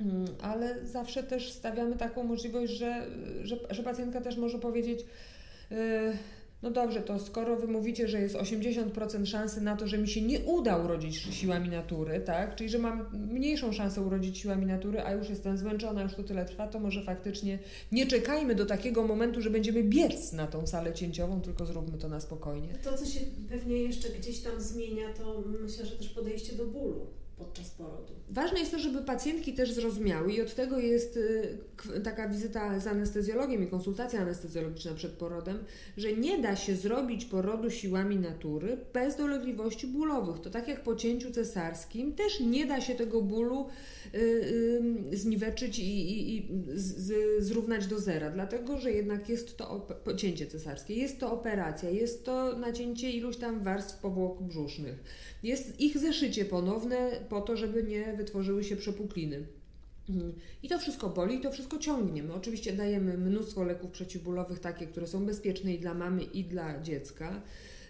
mm, 0.00 0.26
ale 0.42 0.86
zawsze 0.86 1.22
też 1.22 1.52
stawiamy 1.52 1.96
taką 1.96 2.24
możliwość, 2.24 2.72
że, 2.72 3.06
że, 3.42 3.56
że 3.70 3.82
pacjentka 3.82 4.20
też 4.20 4.36
może 4.36 4.58
powiedzieć, 4.58 5.04
yy, 5.70 5.76
no 6.62 6.70
dobrze, 6.70 7.02
to 7.02 7.18
skoro 7.18 7.56
wy 7.56 7.66
mówicie, 7.66 8.08
że 8.08 8.20
jest 8.20 8.34
80% 8.34 9.26
szansy 9.26 9.60
na 9.60 9.76
to, 9.76 9.88
że 9.88 9.98
mi 9.98 10.08
się 10.08 10.22
nie 10.22 10.40
uda 10.40 10.76
urodzić 10.76 11.16
siłami 11.16 11.68
natury, 11.68 12.20
tak? 12.20 12.56
Czyli 12.56 12.70
że 12.70 12.78
mam 12.78 13.06
mniejszą 13.32 13.72
szansę 13.72 14.00
urodzić 14.00 14.38
siłami 14.38 14.66
natury, 14.66 15.00
a 15.00 15.12
już 15.12 15.28
jestem 15.28 15.58
zmęczona, 15.58 16.02
już 16.02 16.14
to 16.14 16.22
tyle 16.22 16.44
trwa, 16.44 16.68
to 16.68 16.80
może 16.80 17.02
faktycznie 17.02 17.58
nie 17.92 18.06
czekajmy 18.06 18.54
do 18.54 18.66
takiego 18.66 19.06
momentu, 19.06 19.40
że 19.40 19.50
będziemy 19.50 19.82
biec 19.82 20.32
na 20.32 20.46
tą 20.46 20.66
salę 20.66 20.94
cięciową, 20.94 21.40
tylko 21.40 21.66
zróbmy 21.66 21.98
to 21.98 22.08
na 22.08 22.20
spokojnie. 22.20 22.68
To, 22.84 22.98
co 22.98 23.06
się 23.06 23.20
pewnie 23.48 23.76
jeszcze 23.76 24.08
gdzieś 24.08 24.40
tam 24.40 24.60
zmienia, 24.60 25.12
to 25.18 25.44
myślę, 25.62 25.86
że 25.86 25.96
też 25.96 26.08
podejście 26.08 26.56
do 26.56 26.66
bólu. 26.66 27.06
Podczas 27.38 27.70
porodu. 27.70 28.12
Ważne 28.30 28.58
jest 28.58 28.72
to, 28.72 28.78
żeby 28.78 29.02
pacjentki 29.02 29.52
też 29.52 29.72
zrozumiały 29.72 30.32
i 30.32 30.42
od 30.42 30.54
tego 30.54 30.78
jest 30.78 31.16
y, 31.16 32.00
taka 32.04 32.28
wizyta 32.28 32.80
z 32.80 32.86
anestezjologiem 32.86 33.64
i 33.64 33.66
konsultacja 33.66 34.20
anestezjologiczna 34.20 34.94
przed 34.94 35.12
porodem, 35.12 35.58
że 35.96 36.12
nie 36.12 36.42
da 36.42 36.56
się 36.56 36.76
zrobić 36.76 37.24
porodu 37.24 37.70
siłami 37.70 38.16
natury 38.16 38.78
bez 38.92 39.16
dolegliwości 39.16 39.86
bólowych. 39.86 40.40
To 40.40 40.50
tak 40.50 40.68
jak 40.68 40.82
po 40.82 40.96
cięciu 40.96 41.30
cesarskim 41.30 42.12
też 42.12 42.40
nie 42.40 42.66
da 42.66 42.80
się 42.80 42.94
tego 42.94 43.22
bólu 43.22 43.66
y, 44.14 44.18
y, 45.12 45.16
zniweczyć 45.16 45.78
i, 45.78 45.82
i, 45.82 46.36
i 46.36 46.48
z, 46.74 47.44
zrównać 47.44 47.86
do 47.86 48.00
zera, 48.00 48.30
dlatego 48.30 48.78
że 48.78 48.92
jednak 48.92 49.28
jest 49.28 49.56
to 49.56 49.86
cięcie 50.16 50.46
cesarskie, 50.46 50.94
jest 50.94 51.20
to 51.20 51.32
operacja, 51.32 51.90
jest 51.90 52.24
to 52.24 52.58
nacięcie 52.58 53.10
iluś 53.10 53.36
tam 53.36 53.60
warstw 53.60 53.98
powłok 54.00 54.42
brzusznych. 54.42 55.04
Jest 55.42 55.80
ich 55.80 55.98
zeszycie 55.98 56.44
ponowne 56.44 57.25
po 57.28 57.40
to, 57.40 57.56
żeby 57.56 57.82
nie 57.82 58.14
wytworzyły 58.16 58.64
się 58.64 58.76
przepukliny. 58.76 59.46
Mm. 60.08 60.32
I 60.62 60.68
to 60.68 60.78
wszystko 60.78 61.08
boli, 61.08 61.36
i 61.36 61.40
to 61.40 61.52
wszystko 61.52 61.78
ciągnie. 61.78 62.22
My 62.22 62.34
oczywiście 62.34 62.72
dajemy 62.72 63.18
mnóstwo 63.18 63.64
leków 63.64 63.90
przeciwbólowych, 63.90 64.58
takie, 64.58 64.86
które 64.86 65.06
są 65.06 65.26
bezpieczne 65.26 65.74
i 65.74 65.78
dla 65.78 65.94
mamy, 65.94 66.22
i 66.22 66.44
dla 66.44 66.80
dziecka, 66.80 67.42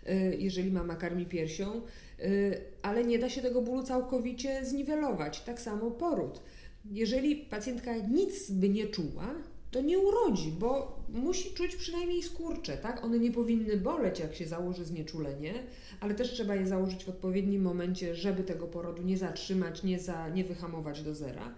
y, 0.08 0.36
jeżeli 0.38 0.70
mama 0.70 0.96
karmi 0.96 1.26
piersią, 1.26 1.82
y, 2.20 2.60
ale 2.82 3.04
nie 3.04 3.18
da 3.18 3.28
się 3.28 3.42
tego 3.42 3.62
bólu 3.62 3.82
całkowicie 3.82 4.64
zniwelować. 4.64 5.40
Tak 5.40 5.60
samo 5.60 5.90
poród. 5.90 6.42
Jeżeli 6.90 7.36
pacjentka 7.36 7.96
nic 7.96 8.50
by 8.50 8.68
nie 8.68 8.86
czuła, 8.86 9.34
to 9.76 9.82
nie 9.82 9.98
urodzi, 9.98 10.52
bo 10.52 10.98
musi 11.08 11.54
czuć 11.54 11.76
przynajmniej 11.76 12.22
skurcze, 12.22 12.76
tak? 12.76 13.04
One 13.04 13.18
nie 13.18 13.32
powinny 13.32 13.76
boleć, 13.76 14.20
jak 14.20 14.34
się 14.34 14.46
założy 14.46 14.84
znieczulenie, 14.84 15.54
ale 16.00 16.14
też 16.14 16.30
trzeba 16.30 16.54
je 16.54 16.66
założyć 16.66 17.04
w 17.04 17.08
odpowiednim 17.08 17.62
momencie, 17.62 18.14
żeby 18.14 18.44
tego 18.44 18.66
porodu 18.66 19.02
nie 19.02 19.18
zatrzymać, 19.18 19.82
nie, 19.82 19.98
za, 19.98 20.28
nie 20.28 20.44
wyhamować 20.44 21.02
do 21.02 21.14
zera. 21.14 21.54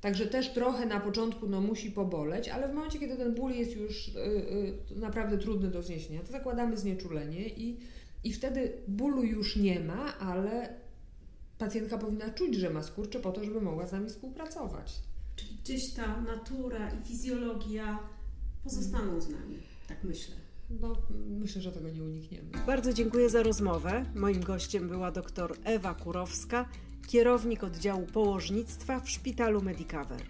Także 0.00 0.26
też 0.26 0.52
trochę 0.52 0.86
na 0.86 1.00
początku 1.00 1.48
no, 1.48 1.60
musi 1.60 1.90
poboleć, 1.90 2.48
ale 2.48 2.68
w 2.68 2.74
momencie, 2.74 2.98
kiedy 2.98 3.16
ten 3.16 3.34
ból 3.34 3.52
jest 3.52 3.76
już 3.76 4.08
y, 4.08 4.12
y, 4.92 5.00
naprawdę 5.00 5.38
trudny 5.38 5.68
do 5.68 5.82
zniesienia, 5.82 6.20
to 6.20 6.32
zakładamy 6.32 6.76
znieczulenie 6.76 7.48
i, 7.48 7.80
i 8.24 8.32
wtedy 8.32 8.72
bólu 8.88 9.22
już 9.22 9.56
nie 9.56 9.80
ma, 9.80 10.18
ale 10.18 10.74
pacjentka 11.58 11.98
powinna 11.98 12.30
czuć, 12.30 12.54
że 12.54 12.70
ma 12.70 12.82
skurcze 12.82 13.20
po 13.20 13.32
to, 13.32 13.44
żeby 13.44 13.60
mogła 13.60 13.86
z 13.86 13.92
nami 13.92 14.08
współpracować. 14.08 15.07
Czyli 15.38 15.58
gdzieś 15.64 15.92
ta 15.94 16.20
natura 16.20 16.90
i 16.92 17.08
fizjologia 17.08 17.98
pozostaną 18.64 19.20
z 19.20 19.28
nami, 19.28 19.58
tak 19.88 20.04
myślę. 20.04 20.34
No, 20.80 20.96
myślę, 21.28 21.62
że 21.62 21.72
tego 21.72 21.90
nie 21.90 22.02
unikniemy. 22.02 22.50
Bardzo 22.66 22.92
dziękuję 22.92 23.30
za 23.30 23.42
rozmowę. 23.42 24.04
Moim 24.14 24.40
gościem 24.40 24.88
była 24.88 25.12
dr 25.12 25.56
Ewa 25.64 25.94
Kurowska, 25.94 26.68
kierownik 27.06 27.64
oddziału 27.64 28.06
położnictwa 28.06 29.00
w 29.00 29.10
szpitalu 29.10 29.62
Medicover. 29.62 30.22